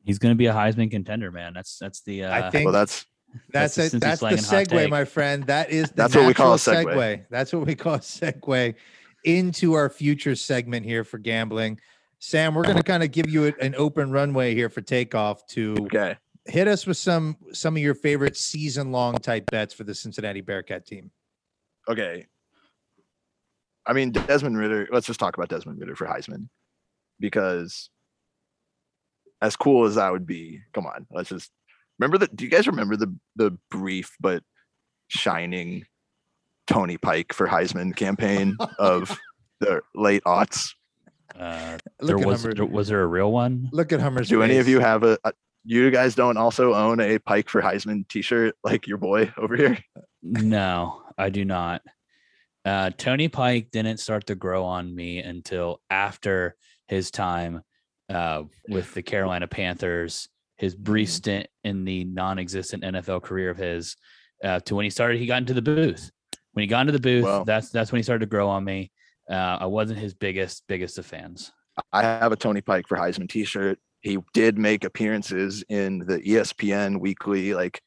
[0.04, 1.54] He's going to be a Heisman contender, man.
[1.54, 2.24] That's that's the.
[2.24, 2.66] Uh, I think.
[2.66, 3.06] Well, that's
[3.50, 5.44] that's that's, a, that's the segue, my friend.
[5.44, 6.84] That is that's what we call a segue.
[6.84, 7.24] segue.
[7.30, 8.74] That's what we call a segue
[9.24, 11.80] into our future segment here for gambling.
[12.18, 15.76] Sam, we're going to kind of give you an open runway here for takeoff to
[15.82, 16.16] okay.
[16.46, 20.40] hit us with some some of your favorite season long type bets for the Cincinnati
[20.40, 21.10] Bearcat team.
[21.88, 22.26] Okay.
[23.86, 26.48] I mean, Desmond Ridder, let's just talk about Desmond Ridder for Heisman
[27.20, 27.90] because
[29.42, 31.50] as cool as that would be, come on, let's just
[31.98, 32.34] remember that.
[32.34, 34.42] Do you guys remember the the brief but
[35.08, 35.84] shining
[36.66, 39.18] Tony Pike for Heisman campaign of
[39.60, 40.70] the late aughts?
[41.38, 43.68] Uh, there was there, was there a real one?
[43.72, 44.28] Look at Hummer's.
[44.28, 44.50] Do face.
[44.50, 45.32] any of you have a, a?
[45.64, 49.78] You guys don't also own a Pike for Heisman T-shirt like your boy over here?
[50.22, 51.82] No, I do not.
[52.64, 56.54] Uh, Tony Pike didn't start to grow on me until after
[56.88, 57.62] his time
[58.10, 61.14] uh, with the Carolina Panthers, his brief Mm-hmm.
[61.14, 63.96] stint in the non-existent NFL career of his,
[64.42, 66.10] uh, to when he started, he got into the booth.
[66.52, 68.64] When he got into the booth, Well- that's that's when he started to grow on
[68.64, 68.92] me.
[69.28, 71.52] Uh, I wasn't his biggest biggest of fans.
[71.92, 73.78] I have a Tony Pike for Heisman T-shirt.
[74.00, 77.80] He did make appearances in the ESPN weekly like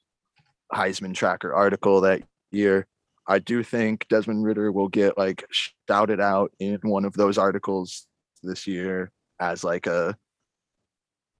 [0.73, 2.87] Heisman tracker article that year.
[3.27, 5.45] I do think Desmond Ridder will get like
[5.87, 8.07] shouted out in one of those articles
[8.41, 10.17] this year as like a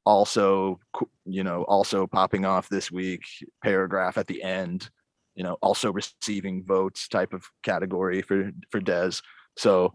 [0.06, 0.80] also
[1.26, 3.24] you know also popping off this week
[3.62, 4.90] paragraph at the end
[5.36, 9.22] you know also receiving votes type of category for for Des
[9.58, 9.94] so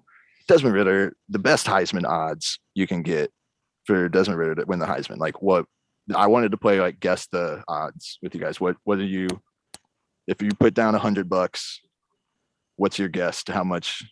[0.48, 3.30] Desmond Ridder, the best Heisman odds you can get
[3.86, 5.18] for Desmond Ridder to win the Heisman.
[5.18, 5.66] Like what
[6.14, 8.60] I wanted to play like guess the odds with you guys.
[8.60, 9.28] What what do you
[10.26, 11.80] if you put down a hundred bucks,
[12.76, 14.02] what's your guess to how much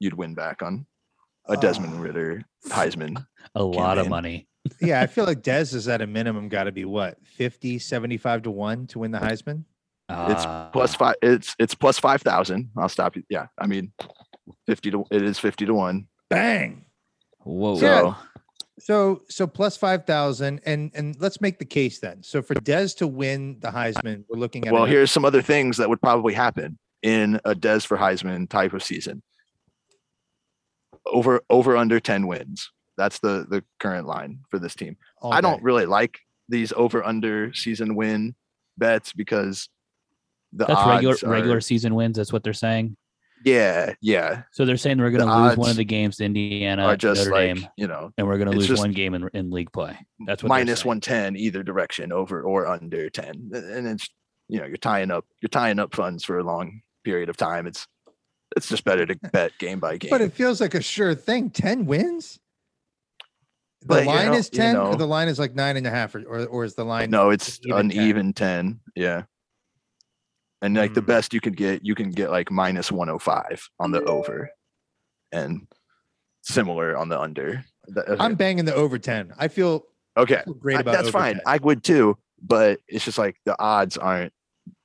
[0.00, 0.86] you'd win back on
[1.48, 3.24] a Desmond Uh, Ridder Heisman?
[3.54, 4.48] A lot of money.
[4.80, 8.42] yeah, I feel like Des is at a minimum got to be what 50, 75
[8.42, 9.64] to one to win the Heisman.
[10.08, 12.70] It's Uh, plus five it's it's plus five thousand.
[12.76, 13.22] I'll stop you.
[13.30, 13.46] Yeah.
[13.58, 13.92] I mean
[14.66, 16.06] fifty to it is fifty to one.
[16.30, 16.84] Bang.
[17.40, 17.76] Whoa.
[17.76, 18.16] So
[18.78, 22.22] So so plus five thousand, and and and let's make the case then.
[22.22, 25.76] So for Dez to win the Heisman, we're looking at well, here's some other things
[25.76, 29.22] that would probably happen in a Des for Heisman type of season.
[31.06, 32.70] Over over under 10 wins.
[32.96, 34.96] That's the the current line for this team.
[35.20, 36.18] all I don't really like
[36.48, 38.34] these over under season win
[38.78, 39.68] bets because
[40.52, 42.16] the that's odds regular are- regular season wins.
[42.16, 42.96] That's what they're saying.
[43.44, 46.84] Yeah, yeah, So they're saying we're going to lose one of the games to Indiana,
[46.84, 49.14] are just Notre like Dame, you know and we're going to lose just one game
[49.14, 49.98] in, in league play.
[50.26, 50.88] That's what they're minus saying.
[50.88, 54.08] 110 either direction over or under 10 and it's
[54.48, 57.66] you know you're tying up you're tying up funds for a long period of time
[57.66, 57.86] it's
[58.56, 61.48] it's just better to bet game by game But it feels like a sure thing.
[61.50, 62.38] Ten wins.
[63.80, 65.76] The But, you line know- is you ten, know- or the line is like nine
[65.78, 67.10] and a half, or or, or is the line?
[67.10, 68.00] no it's even an 10?
[68.08, 69.22] even 10 yeah
[70.62, 71.06] and like the Hmm.
[71.06, 74.50] best you could get you can get like minus 105 on the over
[75.32, 75.66] and
[76.42, 77.64] similar on the under
[78.18, 79.32] I'm banging the over ten.
[79.38, 79.84] I feel,
[80.16, 81.42] okay I feel great I- that's fine 10.
[81.46, 84.32] i would too but it's just like the odds aren't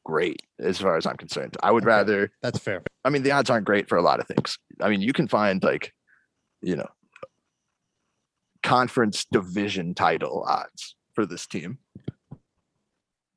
[0.06, 1.88] great as far as i'm concerned i would Okay.
[1.90, 2.82] rather That's fair.
[3.06, 4.58] I mean, the odds aren't great for a lot of things.
[4.82, 5.94] I mean, you can find like,
[6.62, 6.88] you know,
[8.64, 11.78] conference division title odds for this team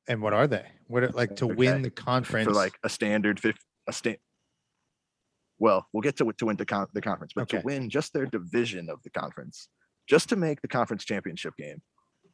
[0.08, 0.66] And what are they?
[0.90, 2.46] What are, like to win the conference?
[2.46, 4.16] for like a standard fifth, a stand.
[5.58, 7.58] Well, we'll get to it to win the, con- the conference, but Okay.
[7.58, 9.68] to win just their division of the conference,
[10.08, 11.82] just to make the conference championship game,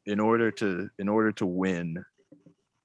[0.07, 2.05] in order to in order to win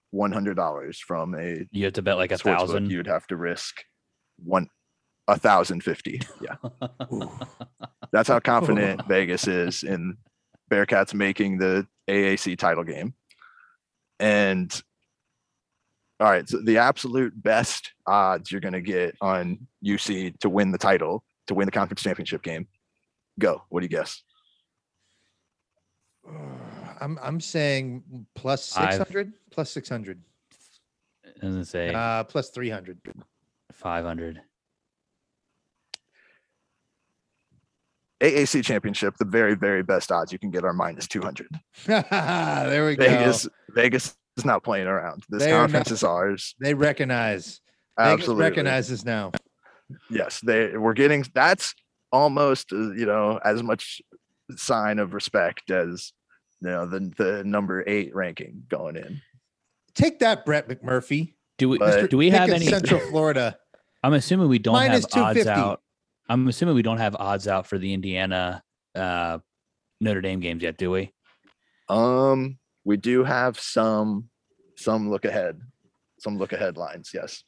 [0.09, 2.91] one hundred dollars from a You have to bet like a thousand.
[2.91, 3.83] you'd have to risk
[4.43, 4.67] one
[5.27, 6.19] a thousand fifty.
[6.41, 6.55] Yeah.
[8.11, 10.17] That's how confident Vegas is in
[10.69, 13.13] Bearcats making the AAC title game.
[14.19, 14.69] And
[16.21, 20.71] all right, so the absolute best odds you're going to get on UC to win
[20.71, 22.67] the title, to win the conference championship game.
[23.39, 23.63] Go.
[23.69, 24.21] What do you guess?
[27.01, 28.03] I'm I'm saying
[28.35, 28.93] plus Five.
[28.93, 30.21] six hundred, plus six hundred,
[31.41, 32.99] Doesn't say uh, plus three hundred.
[33.71, 34.41] five hundred.
[38.21, 41.47] AAC championship, the very, very best odds you can get are minus 200.
[41.87, 43.03] there we go.
[43.03, 45.23] Vegas, Vegas is not playing around.
[45.29, 46.55] This They conference not- is ours.
[46.59, 47.59] They recognize.
[47.97, 48.43] Vegas Absolutely.
[48.43, 49.31] recognizes now.
[50.09, 51.75] yes they we're getting that's
[52.13, 54.01] almost uh, you know as much
[54.55, 56.13] sign of respect as
[56.61, 59.21] you know the the number eight ranking going in
[59.93, 61.33] Take that, Brett McMurphy.
[61.57, 62.67] Do we But- do we have any?
[62.67, 63.57] Central Florida.
[64.01, 65.81] I'm assuming we don't Minus have odds out.
[66.29, 68.63] I'm assuming we don't have odds out for the Indiana
[68.95, 69.39] uh,
[69.99, 71.11] Notre Dame games yet, do we?
[71.89, 74.29] um we do have some
[74.77, 75.59] some look ahead
[76.19, 77.43] some look ahead lines yes.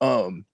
[0.00, 0.44] Um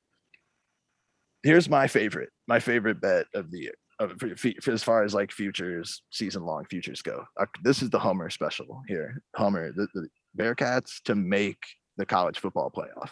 [1.43, 5.15] here's my favorite my favorite bet of the year of, for, for, as far as
[5.15, 7.25] like futures season long futures go.
[7.63, 10.09] This is the hummer special here hummer the, the
[10.39, 11.63] bearcats to make
[11.97, 13.11] the college football playoff.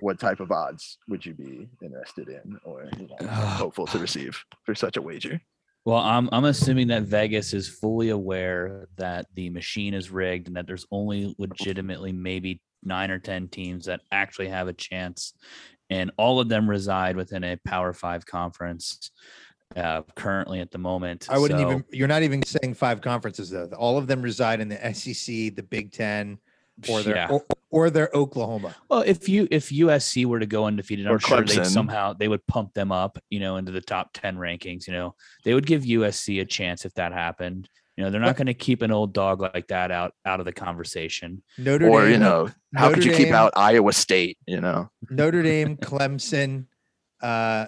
[0.00, 4.42] What type of odds would you be interested in or you know, hopeful to receive
[4.64, 5.40] for such a wager
[5.84, 10.56] Well, I'm I'm assuming that Vegas is fully aware that the machine is rigged and
[10.56, 15.34] that there's only legitimately maybe nine or ten teams that actually have a chance,
[15.90, 19.10] and all of them reside within a Power Five conference.
[19.76, 21.84] Uh, currently, at the moment, I wouldn't So- even.
[21.90, 23.68] You're not even saying five conferences though.
[23.76, 26.38] All of them reside in the SEC, the Big Ten,
[26.88, 27.28] or they're Yeah.
[27.30, 28.74] or, or they're Oklahoma.
[28.88, 32.28] Well, if you if USC were to go undefeated, Or I'm sure they somehow they
[32.28, 34.86] would pump them up, you know, into the top ten rankings.
[34.86, 35.14] You know,
[35.44, 37.68] they would give USC a chance if that happened.
[37.96, 40.46] You know, they're not going to keep an old dog like that out out of
[40.46, 41.42] the conversation.
[41.58, 44.36] Notre or Dame, you know, how could Notre you keep out Iowa State?
[44.46, 46.66] You know, Notre Dame, Clemson,
[47.22, 47.66] uh,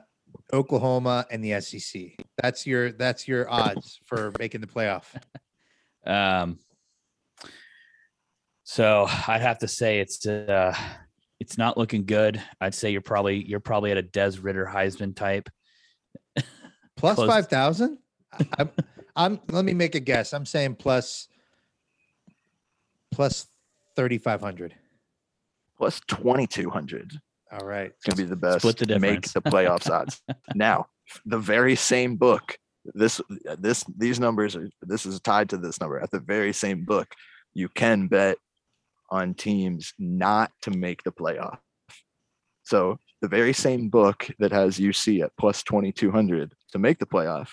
[0.52, 2.12] Oklahoma, and the SEC.
[2.42, 5.04] That's your that's your odds for making the playoff.
[6.08, 6.60] Um,
[8.76, 10.76] so I'd have to say it's uh,
[11.40, 12.42] it's not looking good.
[12.60, 15.48] I'd say you're probably you're probably at a Des Ridder Heisman type.
[17.00, 17.98] Five thousand.
[18.58, 18.70] I'm,
[19.16, 19.40] I'm.
[19.50, 20.34] Let me make a guess.
[20.34, 21.26] I'm saying plus
[23.12, 23.46] plus
[23.96, 24.74] thirty five hundred.
[25.78, 27.18] plus twenty two hundred.
[27.50, 27.92] All right.
[27.96, 28.58] It's gonna be the best.
[28.58, 30.20] Split the make the playoffs odds.
[30.54, 30.86] now,
[31.24, 32.58] the very same book.
[32.94, 33.22] This
[33.58, 35.98] this these numbers are this is tied to this number.
[35.98, 37.08] At the very same book,
[37.54, 38.36] you can bet
[39.10, 41.58] on teams not to make the playoff.
[42.62, 46.98] So the very same book that has UC at plus twenty two hundred to make
[46.98, 47.48] the playoff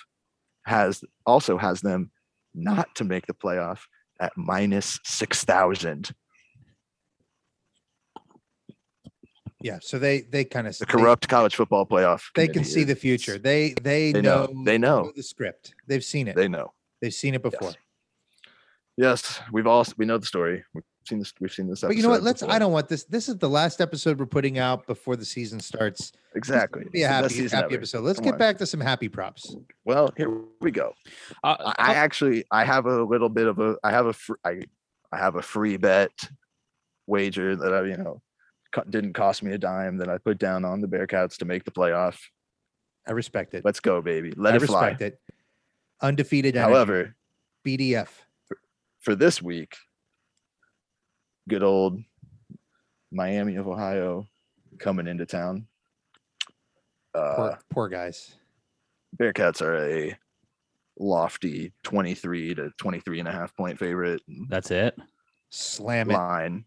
[0.66, 2.12] has also has them
[2.56, 3.80] not to make the playoff
[4.20, 6.12] at minus six thousand.
[9.62, 9.80] Yeah.
[9.82, 12.24] So they they kind of The corrupt college football playoff.
[12.36, 13.38] They, can see is- the future.
[13.38, 14.64] They they, They know, know.
[14.66, 15.12] They know.
[15.16, 15.74] the script.
[15.88, 16.36] They've seen it.
[16.36, 16.74] They know.
[17.02, 17.70] They've seen it before.
[17.70, 17.78] Yes.
[18.96, 20.64] Yes, we've all we know the story.
[20.74, 21.34] We've seen this.
[21.40, 21.82] We've seen this.
[21.82, 22.24] But you know what?
[22.24, 22.44] Let's.
[22.44, 23.04] I don't want this.
[23.06, 26.12] This is the last episode we're putting out before the season starts.
[26.36, 26.86] Exactly.
[26.92, 27.76] Be a It's happy, happy ever.
[27.76, 28.04] episode.
[28.04, 28.40] Let's Come get on.
[28.40, 29.56] back to some happy props.
[29.86, 30.30] Well, here
[30.62, 30.94] we go.
[31.44, 34.34] Uh, I, I actually I have a little bit of a I have a fr-
[34.44, 34.62] I
[35.12, 36.12] I have a free bet
[37.08, 38.22] wager that I you know
[38.72, 41.64] co- didn't cost me a dime that I put down on the Bearcats to make
[41.66, 42.18] the playoff.
[43.08, 43.66] I respect it.
[43.66, 44.34] Let's go, baby.
[44.38, 44.90] Let I it fly.
[44.90, 45.20] respect it.
[46.02, 46.56] Undefeated.
[46.56, 46.72] energy.
[46.74, 47.16] However,
[47.66, 48.08] BDF.
[49.00, 49.76] for this week,
[51.50, 52.00] good old
[53.12, 54.28] Miami of Ohio
[54.80, 55.68] coming into town.
[57.16, 58.36] Uh, Poor, poor guys.
[59.18, 60.18] Bearcats are a
[61.00, 64.22] lofty 23 to 23 and a half point favorite.
[64.50, 64.96] that's it.
[65.52, 66.14] Slam it.
[66.16, 66.66] Line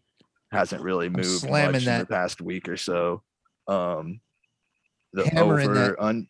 [0.51, 2.09] hasn't really moved slamming much in the that.
[2.09, 3.21] past week or so.
[3.67, 4.21] Um,
[5.11, 5.95] the Hammering over that.
[5.99, 6.27] un,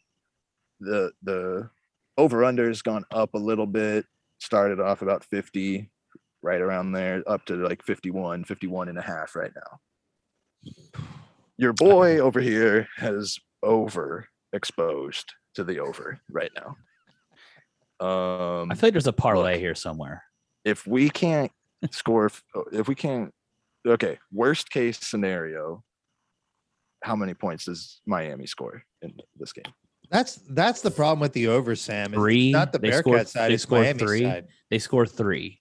[0.79, 1.69] the the
[2.17, 4.05] over under has gone up a little bit.
[4.39, 5.89] Started off about 50,
[6.47, 10.71] right around there, up to like 51, 51 and a half right now.
[11.57, 16.77] Your boy over here has over exposed to the over right now.
[18.05, 20.23] Um, I feel like there's a parlay here somewhere.
[20.63, 21.51] if we can't
[21.91, 23.33] score, f- oh, if we can't,
[23.85, 25.83] okay, worst case scenario,
[27.03, 29.73] how many points does Miami score in this game?
[30.09, 32.13] That's that's the problem with the over, Sam.
[32.13, 32.51] Three.
[32.51, 33.49] Not the They score- Bearcat side.
[33.49, 34.21] they It's score Miami three.
[34.23, 34.47] side.
[34.69, 35.59] They score three.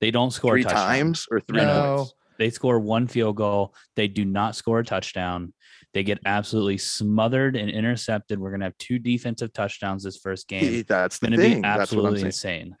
[0.00, 0.86] They don't score a Three touchdown.
[0.88, 1.96] times or three No.
[1.96, 2.14] points?
[2.38, 3.74] They score one field goal.
[3.94, 5.52] They do not score a touchdown.
[5.92, 8.40] They get absolutely smothered and intercepted.
[8.40, 10.64] We're gonna have two defensive touchdowns this first game.
[10.64, 11.56] He- That's the gonna thing.
[11.56, 12.60] be That's what I'm absolutely saying.
[12.66, 12.76] insane.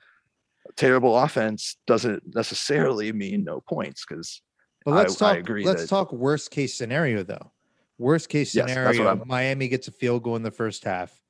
[0.76, 4.42] Terrible offense doesn't necessarily mean no points because
[4.84, 5.38] But let's I talk.
[5.38, 7.52] agree let's that- talk worst case scenario though.
[7.96, 10.82] Worst case Yes, that's what scenario, I'm- Miami gets a field goal in the first
[10.82, 11.20] half,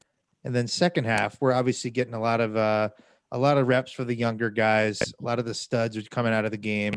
[0.44, 2.88] and then second half, we're obviously getting a lot of uh,
[3.34, 5.02] a lot of reps for the younger guys.
[5.02, 6.94] A lot of the studs are coming out of the game.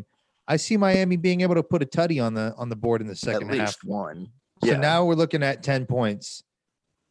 [0.47, 3.07] I see Miami being able to put a tutty on the on the board in
[3.07, 3.83] the at second least half.
[3.83, 4.27] one.
[4.63, 4.77] So Yeah.
[4.77, 6.43] now we're looking at ten points.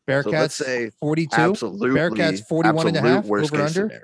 [0.08, 1.34] Bearcats So say 42.
[1.36, 3.72] absolutely Bearcats 41 and a half, worst over under?
[3.72, 4.00] scenario.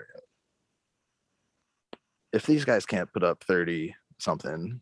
[2.32, 4.80] If these guys can't put up 30 something,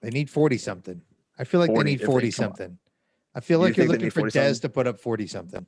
[0.00, 1.02] They need 40 something.
[1.38, 2.32] I feel like 40, they need if they- 40 on.
[2.32, 2.78] something.
[3.34, 4.60] I feel like you're looking for Dez something?
[4.60, 5.66] to put up 40 something.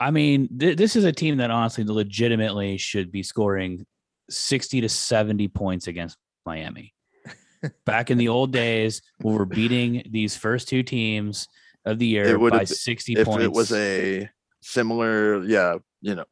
[0.00, 3.84] I mean, th- this is a team that honestly legitimately should be scoring
[4.30, 6.94] 60 to 70 points against Miami.
[7.84, 11.48] Back in the old days, when we're beating these first two teams
[11.84, 13.44] of the year by 60 if points.
[13.44, 14.28] it was a
[14.60, 16.24] similar, yeah, you know,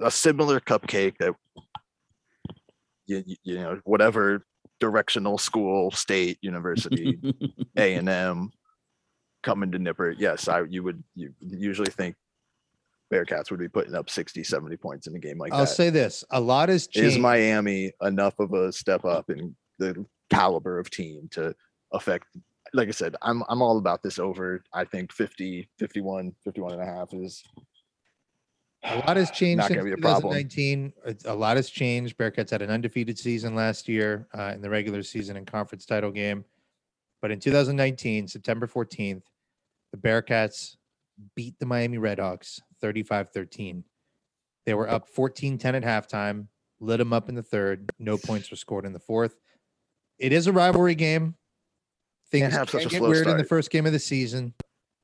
[0.00, 1.34] a- similar cupcake that
[3.06, 4.44] you, you- you know, whatever
[4.80, 7.20] directional school, state, university,
[7.76, 8.50] A and M
[9.44, 12.16] coming to Nippert, yes, I you would you usually think
[13.12, 15.58] Bearcats would be putting up 60, 70 points in a game like this.
[15.58, 15.70] I'll that.
[15.70, 17.16] say this a lot has changed.
[17.16, 21.54] Is Miami enough of a step up in the caliber of team to
[21.92, 22.26] affect
[22.74, 24.64] like I said, I'm I'm all about this over.
[24.72, 27.42] I think 50, 51, 51 and a half is
[28.84, 30.32] A lot has changed since gonna be a problem.
[30.32, 30.92] 2019.
[31.26, 32.16] A lot has changed.
[32.16, 36.10] Bearcats had an undefeated season last year uh, in the regular season and conference title
[36.10, 36.44] game.
[37.20, 39.22] But in 2019, September 14th,
[39.92, 40.76] the Bearcats
[41.34, 43.84] beat the Miami Redhawks 35 13.
[44.66, 46.46] They were up 14 10 at halftime,
[46.80, 47.90] lit them up in the third.
[47.98, 49.36] No points were scored in the fourth.
[50.18, 51.34] it is a rivalry game.
[52.30, 54.54] Things can get weird in the first game of the season.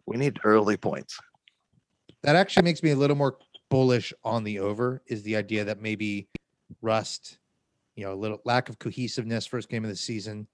[0.06, 1.18] We need early points.
[2.22, 3.36] That actually makes me a little more
[3.68, 5.02] bullish on the over.
[5.06, 6.28] Is the idea that maybe
[6.80, 7.38] rust,
[7.96, 10.46] you know, a little lack of cohesiveness first game of the season.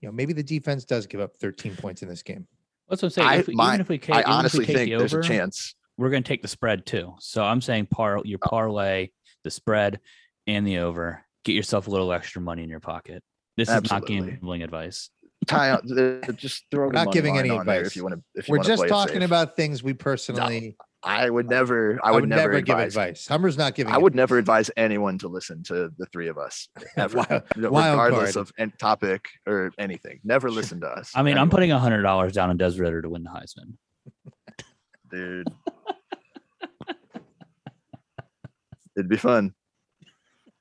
[0.00, 2.46] You know, maybe the defense does give up 13 points in this game.
[2.88, 3.28] That's what I'm saying.
[3.28, 4.96] I- If we- my- even if we, ca- I even we honestly take think the
[4.98, 5.74] there's over, a chance.
[5.96, 7.14] we're going to take the spread too.
[7.20, 9.08] So I'm saying par your parlay,
[9.44, 10.00] the spread,
[10.46, 11.24] and the over.
[11.44, 13.22] Get yourself a little extra money in your pocket.
[13.56, 14.20] This is Absolutely.
[14.20, 15.10] not gambling advice.
[15.46, 17.86] Tie out, uh, just throw the not giving any advice.
[17.88, 18.22] if you want to.
[18.34, 20.76] If you We're wanna just play it talking about things we personally.
[21.04, 21.98] I would never.
[22.04, 22.92] I I would, never, give advise.
[22.96, 23.26] advice.
[23.26, 23.92] Hummer's not giving.
[23.92, 27.70] I would never advise anyone to listen to the three of us ever, Wild- no-
[27.70, 28.46] wild regardless card.
[28.48, 30.20] of any topic or anything.
[30.22, 31.10] Never listen to us.
[31.14, 33.74] I mean, I'm putting a hundred dollars down on Des Ridder to win the Heisman.
[35.10, 35.48] dude.
[38.96, 39.54] It'd be fun.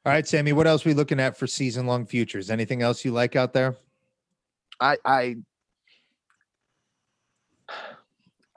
[0.05, 0.53] All right, Sammy.
[0.53, 2.49] What else we looking at for season long futures?
[2.49, 3.75] Anything else you like out there?
[4.79, 5.35] I, I,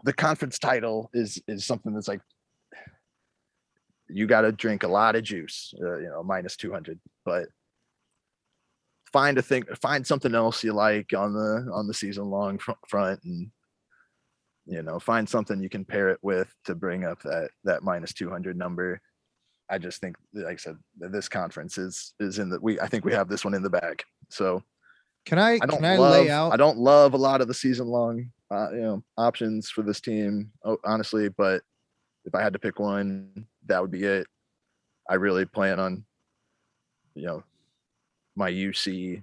[0.05, 2.21] the conference title is is something that's like
[4.09, 7.01] you got to drink a lot of juice, uh, you know, minus two hundred.
[7.25, 7.47] But
[9.13, 12.73] find a thing, find something else you like on the on the season long fr-
[12.87, 13.51] front, and
[14.67, 18.13] you know, find something you can pair it with to bring up that that minus
[18.13, 19.01] two hundred number.
[19.71, 22.79] I just think, like I said, this conference is is in the we.
[22.79, 24.05] I think we have this one in the bag.
[24.29, 24.63] So
[25.27, 25.55] Can I?
[25.55, 26.13] I don't can I love.
[26.13, 26.53] lay out?
[26.53, 30.01] I don't love a lot of the season long, uh, you know, options for this
[30.01, 30.51] team,
[30.85, 31.29] honestly.
[31.29, 31.63] But
[32.25, 34.27] if I had to pick one, that would be it.
[35.09, 36.05] I really plan on,
[37.15, 37.43] you know,
[38.37, 39.23] my UC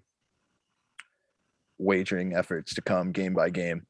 [1.78, 3.86] wagering efforts to come game by game.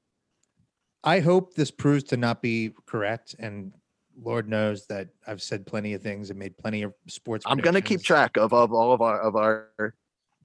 [1.03, 3.36] I hope this proves to not be correct.
[3.39, 3.74] And
[4.22, 7.45] Lord knows that I've said plenty of things and made plenty of sports.
[7.47, 9.95] I'm gonna keep track of, of all of our of our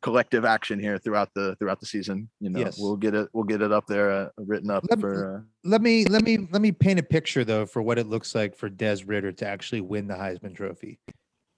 [0.07, 2.29] collective action here throughout the throughout the season.
[2.41, 2.79] You know, Yes.
[2.79, 5.37] we'll get it we'll get it up there uh, written up Let- for.
[5.37, 8.35] Uh, Let me let me let me paint a picture though for what it looks
[8.35, 10.99] like for Des Ridder to actually win the Heisman Trophy.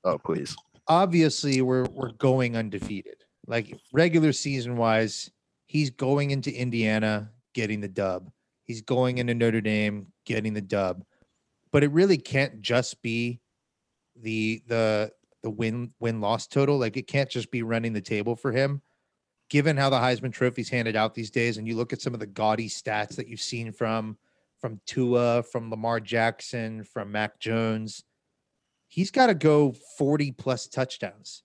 [0.05, 0.57] oh, please.
[0.87, 3.17] Obviously, we're we're going undefeated.
[3.47, 5.31] Like regular season wise,
[5.67, 8.31] he's going into Indiana getting the dub.
[8.65, 11.05] He's going into Notre Dame getting the dub.
[11.73, 13.41] But it really can't just be
[14.17, 15.13] the the
[15.43, 16.79] the win win loss total.
[16.79, 18.83] Like it can't just be running the table for him.
[19.51, 22.21] Given how the Heisman Trophy's handed out these days, and you look at some of
[22.21, 24.19] the gaudy stats that you've seen from
[24.61, 28.05] from Tua, from Lamar Jackson, from Mac Jones,
[28.89, 31.45] he's got to go 40 plus touchdowns.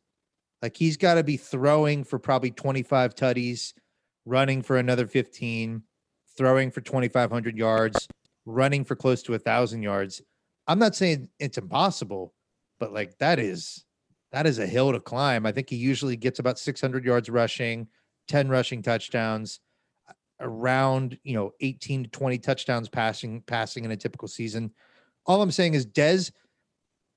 [0.62, 3.74] Like he's got to be throwing for probably 25 tutties,
[4.26, 5.84] running for another 15,
[6.38, 8.08] throwing for 2,500 yards,
[8.46, 10.22] running for close to a thousand yards.
[10.68, 12.34] I'm not saying it's impossible,
[12.84, 13.86] but like that is
[14.34, 15.46] that is a hill to climb.
[15.46, 17.88] I think he usually gets about 600 yards rushing,
[18.28, 19.62] 10 rushing touchdowns,
[20.42, 24.72] around you know 18 to 20 touchdowns passing passing in a typical season.
[25.26, 26.34] All I'm saying is Dez,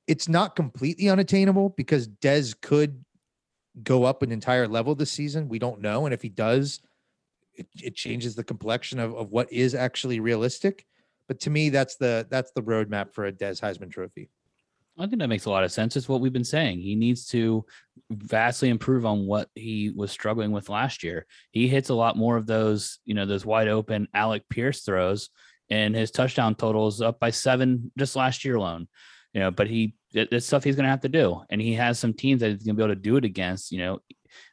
[0.06, 3.04] it's not completely unattainable because Dez could
[3.82, 5.48] go up an entire level this season.
[5.48, 6.80] We don't know, and if he does,
[7.54, 10.86] it, it changes the complexion of, of what is actually realistic.
[11.26, 14.30] But to me, that's the that's the roadmap for a Des Heisman Trophy.
[14.98, 15.96] I think that makes a lot of sense.
[15.96, 16.80] It's what we've been saying.
[16.80, 17.64] He needs to
[18.10, 21.26] vastly improve on what he was struggling with last year.
[21.50, 25.28] He hits a lot more of those, you know, those wide open Alec Pierce throws,
[25.68, 28.88] and his touchdown total is up by seven just last year alone.
[29.34, 31.74] You know, but he it- it's stuff he's going to have to do, and he
[31.74, 33.72] has some teams that he's going to be able to do it against.
[33.72, 33.98] You know,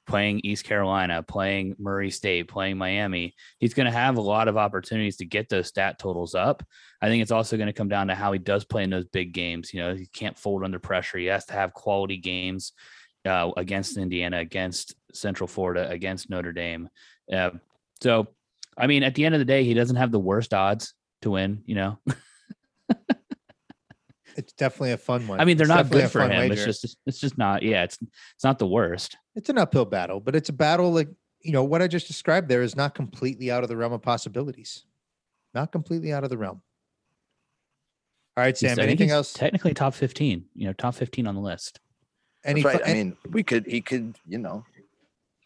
[0.06, 3.36] playing East Carolina, playing Murray State, playing Miami.
[3.60, 6.64] He's going to have a lot of opportunities to get those stat totals up.
[7.02, 9.06] I think it's also going to come down to how he does play in those
[9.06, 9.74] big games.
[9.74, 11.18] You know, he can't fold under pressure.
[11.18, 12.74] He has to have quality games
[13.26, 16.90] uh, against Indiana, against Central Florida, against Notre Dame.
[17.32, 17.52] Uh,
[18.02, 18.28] so,
[18.78, 21.32] I mean, at the end of the day, he doesn't have the worst odds to
[21.32, 21.64] win.
[21.66, 22.00] You know,
[24.36, 25.40] It's definitely a fun one.
[25.40, 26.52] I mean, they're It's not good for fun him.
[26.52, 27.64] It's just, it's just not.
[27.64, 29.18] Yeah, it's it's not the worst.
[29.36, 31.10] it's an uphill battle, but it's a battle like
[31.42, 34.02] you know what I just described there is not completely out of the realm of
[34.02, 34.86] possibilities.
[35.54, 36.62] Not completely out of the realm.
[38.36, 38.80] All right, Sam.
[38.80, 39.34] I Anything he's else?
[39.34, 40.46] Technically, top fifteen.
[40.56, 41.80] You know, top fifteen on the list.
[42.44, 42.64] Any?
[42.64, 42.84] That's right.
[42.84, 43.66] fi- I mean, we could.
[43.68, 44.18] He could.
[44.28, 44.66] You know,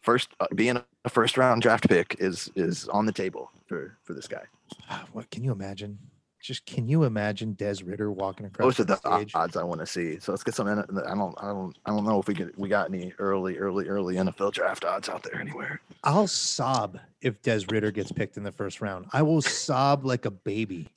[0.00, 4.14] first uh, being a first round draft pick is is on the table for for
[4.14, 4.44] this guy.
[4.88, 5.98] Ah, what can you imagine?
[6.40, 9.00] Just can you imagine Des Ridder walking across Most of the
[9.34, 10.20] odds I want to see.
[10.20, 10.68] So let's get some.
[10.68, 11.34] I don't.
[11.42, 11.76] I don't.
[11.84, 15.08] I don't know if we get we got any early, early, early NFL draft odds
[15.08, 15.80] out there anywhere.
[16.04, 19.06] I'll sob if Des Ridder gets picked in the first round.
[19.12, 20.88] I will sob like a baby.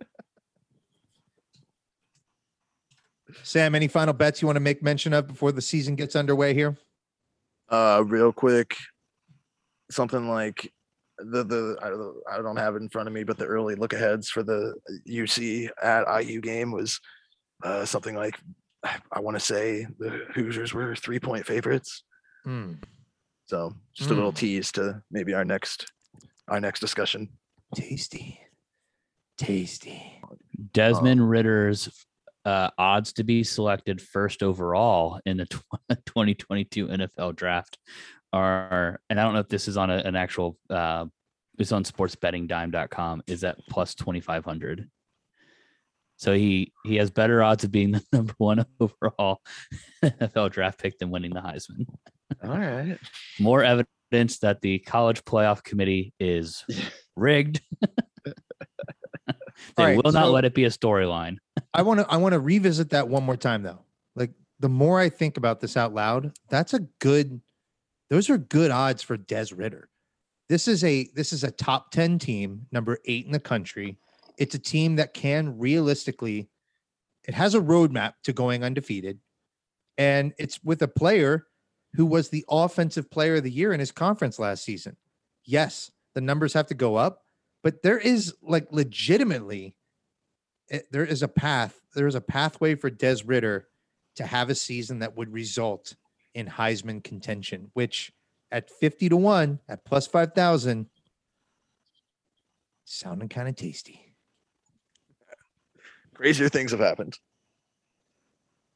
[3.42, 6.54] Sam, any final bets you want to make mention of before the season gets underway
[6.54, 6.78] here?
[7.68, 8.74] Uh, real quick,
[9.90, 10.72] something like
[11.18, 11.76] the the
[12.30, 14.74] I don't, have it in front of me, but the early look aheads for the
[15.08, 17.00] UC at IU game was
[17.64, 18.38] uh, something like
[18.84, 22.04] I want to say the Hoosiers were three point favorites.
[22.44, 22.74] Hmm.
[23.46, 24.36] So just a little Mm.
[24.36, 25.90] tease to maybe our next
[26.48, 27.28] our next discussion.
[27.74, 28.40] tasty,
[29.36, 30.20] tasty.
[30.72, 31.88] Desmond Ridder's
[32.44, 35.62] uh, odds to be selected first overall in the tw-
[36.06, 37.78] 2022 NFL draft
[38.32, 41.06] are, and I don't know if this is on a, an actual, uh,
[41.58, 44.88] it's on sportsbettingdime.com, is at plus 2,500.
[46.18, 49.40] So he he has better odds of being the number one overall
[50.04, 51.86] NFL draft pick than winning the Heisman.
[52.42, 52.98] All right.
[53.40, 56.64] More evidence that the college playoff committee is
[57.16, 57.60] rigged.
[57.80, 58.34] they
[59.78, 61.38] right, will not so- let it be a storyline.
[61.72, 63.84] I want to I want to revisit that one more time though.
[64.16, 67.40] Like the more I think about this out loud, that's a good
[68.10, 69.88] those are good odds for Des Ridder.
[70.48, 73.98] This is a this is a top 10 team, number 8 in the country.
[74.38, 76.48] It's a team that can realistically
[77.24, 79.18] it has a roadmap to going undefeated
[79.98, 81.46] and it's with a player
[81.94, 84.96] who was the offensive player of the year in his conference last season.
[85.44, 87.24] Yes, the numbers have to go up,
[87.62, 89.74] but there is like legitimately
[90.68, 91.80] it, there is a path.
[91.94, 93.68] There is a pathway for Des Ridder
[94.16, 95.94] to have a season that would result
[96.38, 98.12] in Heisman contention, which
[98.52, 100.86] at 50 to 1 at plus 5,000
[102.84, 104.14] sounding kind of tasty.
[106.14, 107.18] Crazier things have happened.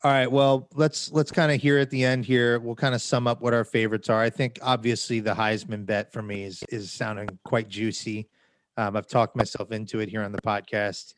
[0.04, 2.58] All right, well, let's let's kind of hear at the end here.
[2.58, 4.20] We'll kind of sum up what our favorites are.
[4.20, 8.28] I think obviously the Heisman bet for me is is sounding quite juicy.
[8.76, 11.14] Um, I've talked myself into it here on the podcast.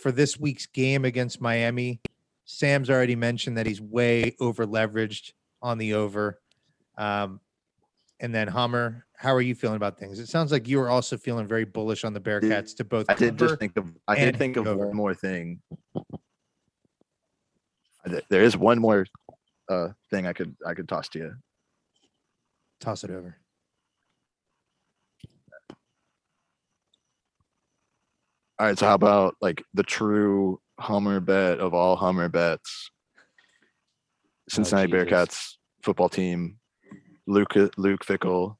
[0.00, 2.00] For this week's game against Miami,
[2.44, 5.32] Sam's already mentioned that he's way over leveraged
[5.62, 6.40] on the over.
[6.96, 7.40] Um,
[8.20, 10.18] and then Hummer, how are you feeling about things?
[10.18, 13.14] It sounds like you are also feeling very bullish on the Bearcats to both I
[13.14, 14.88] did just think of I did think of over.
[14.88, 15.60] one more thing.
[18.28, 19.06] There is one more
[19.68, 21.34] uh thing I could I could toss to you.
[22.80, 23.36] toss it over.
[28.58, 32.90] All right, so how about like the true Hummer bet of all Hummer bets?
[34.50, 35.08] Cincinnati Jesus.
[35.08, 35.52] Bearcats
[35.82, 36.58] football team,
[37.26, 38.56] Luke Luke Fickell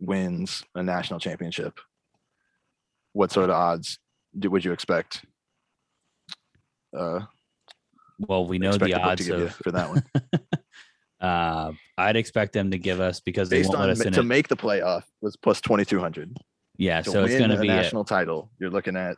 [0.00, 1.78] wins a national championship.
[3.12, 3.98] What sort of odds
[4.38, 5.24] do, would you expect?
[6.96, 7.20] Uh,
[8.18, 9.54] Well, we know the odds of.
[9.56, 10.04] for that one.
[11.20, 14.12] uh, I'd expect them to give us because they Based won't on let us in
[14.14, 14.24] to it.
[14.24, 16.36] make the playoff was plus twenty two hundred.
[16.78, 17.68] Yeah, To so it's going to be.
[17.68, 19.16] a- national title, you're looking at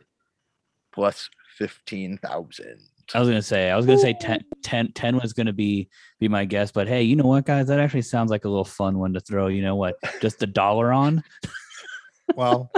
[0.93, 2.79] plus fifteen thousand.
[3.13, 3.71] I was going to say.
[3.71, 6.71] I was going to say 10, 10, 10 was going to be be my guess,
[6.71, 7.67] but hey, you know what, guys?
[7.67, 9.47] That actually sounds like a little fun one to throw.
[9.47, 9.95] You know what?
[10.21, 11.23] Just the dollar on.
[12.35, 12.71] Well,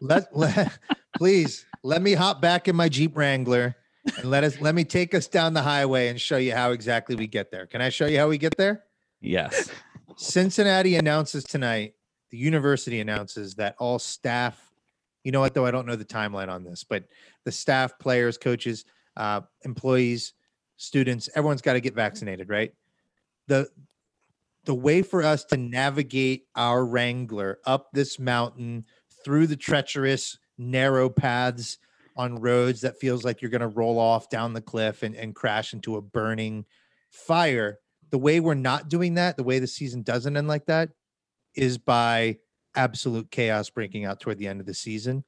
[0.00, 0.78] let, let
[1.16, 3.74] please let me hop back in my Jeep Wrangler
[4.16, 7.16] and let us let me take us down the highway and show you how exactly
[7.16, 7.66] we get there.
[7.66, 8.84] Can I show you how we get there?
[9.20, 9.70] Yes.
[10.16, 11.94] Cincinnati announces tonight,
[12.30, 14.60] the university announces that all staff,
[15.24, 17.04] you know what though, I don't know the timeline on this, but
[17.44, 18.84] the staff, players, coaches,
[19.18, 20.32] uh, employees,
[20.76, 22.72] students, everyone's got to get vaccinated, right?
[23.48, 23.68] The
[24.64, 28.84] the way for us to navigate our Wrangler up this mountain
[29.24, 31.78] through the treacherous, narrow paths
[32.16, 35.34] on roads that feels like you're going to roll off down the cliff and, and
[35.34, 36.66] crash into a burning
[37.10, 37.78] fire.
[38.10, 40.90] The way we're not doing that, the way the season doesn't end like that,
[41.54, 42.38] is by
[42.74, 45.24] absolute chaos breaking out toward the end of the season.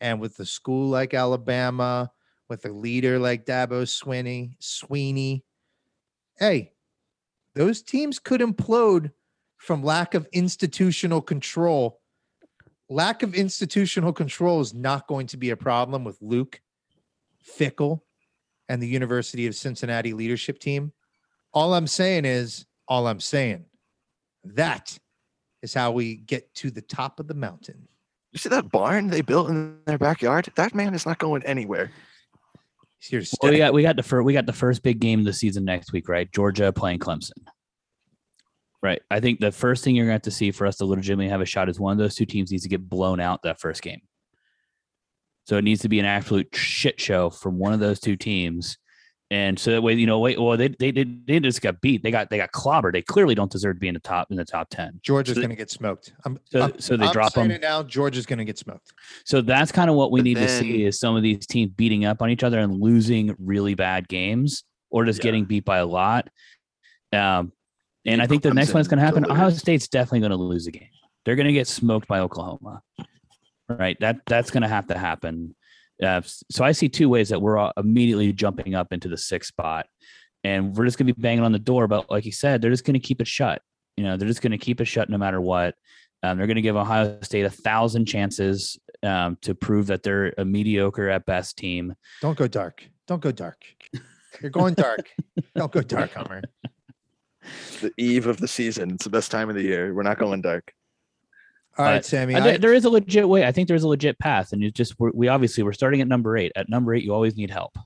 [0.00, 2.12] And with the school like Alabama,
[2.48, 5.42] with a leader like Dabo Swinney, Swinney,
[6.38, 6.72] hey,
[7.54, 9.10] those teams could implode
[9.56, 12.00] from lack of institutional control.
[12.90, 16.60] Lack of institutional control is not going to be a problem with Luke
[17.58, 18.00] Fickell
[18.68, 20.92] and the University of Cincinnati leadership team.
[21.52, 23.64] All I'm saying is, all I'm saying,
[24.44, 24.98] that
[25.62, 27.88] is how we get to the top of the mountain.
[28.32, 30.50] You see that barn they built in their backyard?
[30.56, 31.90] That man is not going anywhere.
[33.04, 34.98] He's here to Well, we got we got the first we got the first big
[34.98, 36.30] game of the season next week, right?
[36.32, 37.32] Georgia playing Clemson.
[38.82, 39.00] Right.
[39.10, 41.28] I think the first thing you're going to have to see for us to legitimately
[41.28, 43.60] have a shot is one of those two teams needs to get blown out that
[43.60, 44.02] first game.
[45.46, 48.76] So it needs to be an absolute shit show from one of those two teams.
[49.34, 52.04] And so that way, you know, wait, well, they they did they just got beat.
[52.04, 52.92] They got they got clobbered.
[52.92, 55.00] They clearly don't deserve to be in the top in the top ten.
[55.02, 56.12] Georgia's so- going to get smoked.
[56.24, 57.56] I'm, So I'm- so they I'm drop saying them.
[57.56, 57.82] it now.
[57.82, 58.92] Georgia's going to get smoked.
[59.24, 61.72] So that's kind of what we But need to see is some of these teams
[61.72, 65.24] beating up on each other and losing really bad games or just Yeah.
[65.24, 66.28] getting beat by a lot.
[67.12, 67.52] Um,
[68.06, 69.30] and I think the next one's Clemson going to happen.
[69.30, 69.50] Ohio.
[69.50, 70.88] State's definitely going to lose a game.
[71.24, 72.82] They're going to get smoked by Oklahoma.
[73.68, 73.96] Right?
[74.00, 75.56] That that's going to have to happen.
[76.04, 79.48] Uh, so I see two ways that we're all immediately jumping up into the sixth
[79.48, 79.86] spot,
[80.42, 81.88] and we're just going to be banging on the door.
[81.88, 83.62] But like you said, they're just going to keep it shut.
[83.96, 85.74] You know, they're just going to keep it shut no matter what.
[86.22, 90.32] Um, they're going to give Ohio State a thousand chances um, to prove that they're
[90.38, 91.94] a mediocre at best team.
[92.22, 92.88] Don't go dark.
[93.06, 93.62] Don't go dark.
[94.40, 95.10] You're going dark.
[95.54, 96.42] Don't go dark, Hummer.
[97.82, 98.92] The eve of the season.
[98.92, 99.92] It's the best time of the year.
[99.92, 100.72] We're not going dark.
[101.78, 102.34] All right, Sammy.
[102.34, 103.44] I I- there is a legit way.
[103.46, 106.08] I think there's a legit path, and you just we're, we obviously we're starting at
[106.08, 106.52] number eight.
[106.56, 107.76] At number eight, you always need help.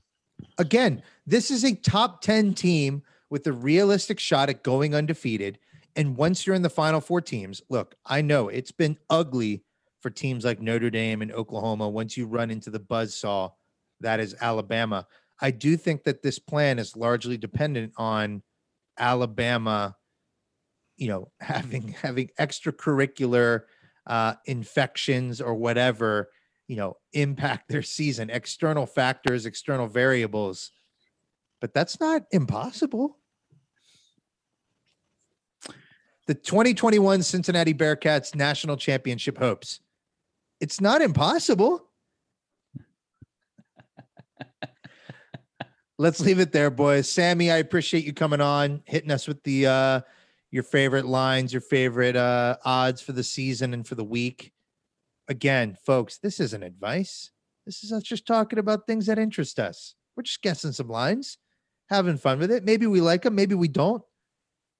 [0.57, 5.59] again, this is a top 10 team with a realistic shot at going undefeated.
[5.95, 9.63] And once you're in the final four teams, look, I know it's been ugly
[10.01, 13.51] for teams like Notre Dame and Oklahoma once you run into the buzzsaw
[13.99, 15.05] that is Alabama.
[15.41, 18.43] I do think that this plan is largely dependent on
[18.97, 19.95] Alabama,
[20.97, 23.63] you know, having having extracurricular
[24.09, 26.29] uh, infections or whatever
[26.67, 30.71] you know impact their season external factors external variables.
[31.61, 33.17] But that's not impossible.
[36.27, 39.81] The 2021 cincinnati bearcats national championship hopes.
[40.61, 41.85] It's not impossible.
[45.97, 47.09] Let's leave it there boys.
[47.09, 50.01] Sammy i appreciate you coming on hitting us with the uh
[50.51, 54.51] your favorite lines your favorite uh odds for the season and for the week
[55.29, 57.31] again, folks, this isn't advice.
[57.65, 59.95] This is us just talking about things that interest us.
[60.17, 61.37] We're just guessing some lines,
[61.89, 62.65] having fun with it.
[62.65, 64.03] Maybe we like them, maybe we don't.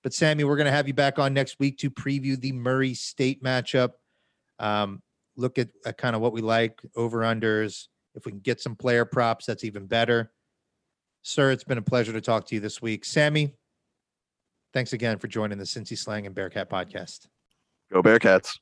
[0.04, 2.94] But Sammy, we're going to have you back on next week to preview the Murray
[2.94, 3.92] State matchup.
[4.58, 5.02] Um,
[5.38, 7.88] look at, at kind of what we like, over unders.
[8.16, 10.32] If we can get some player props, that's even better.
[11.22, 13.04] Sir, it's been a pleasure to talk to you this week.
[13.06, 13.54] Sammy,
[14.74, 17.28] thanks again for joining the Cincy Slang and Bearcat podcast.
[17.92, 18.60] Go Bearcats.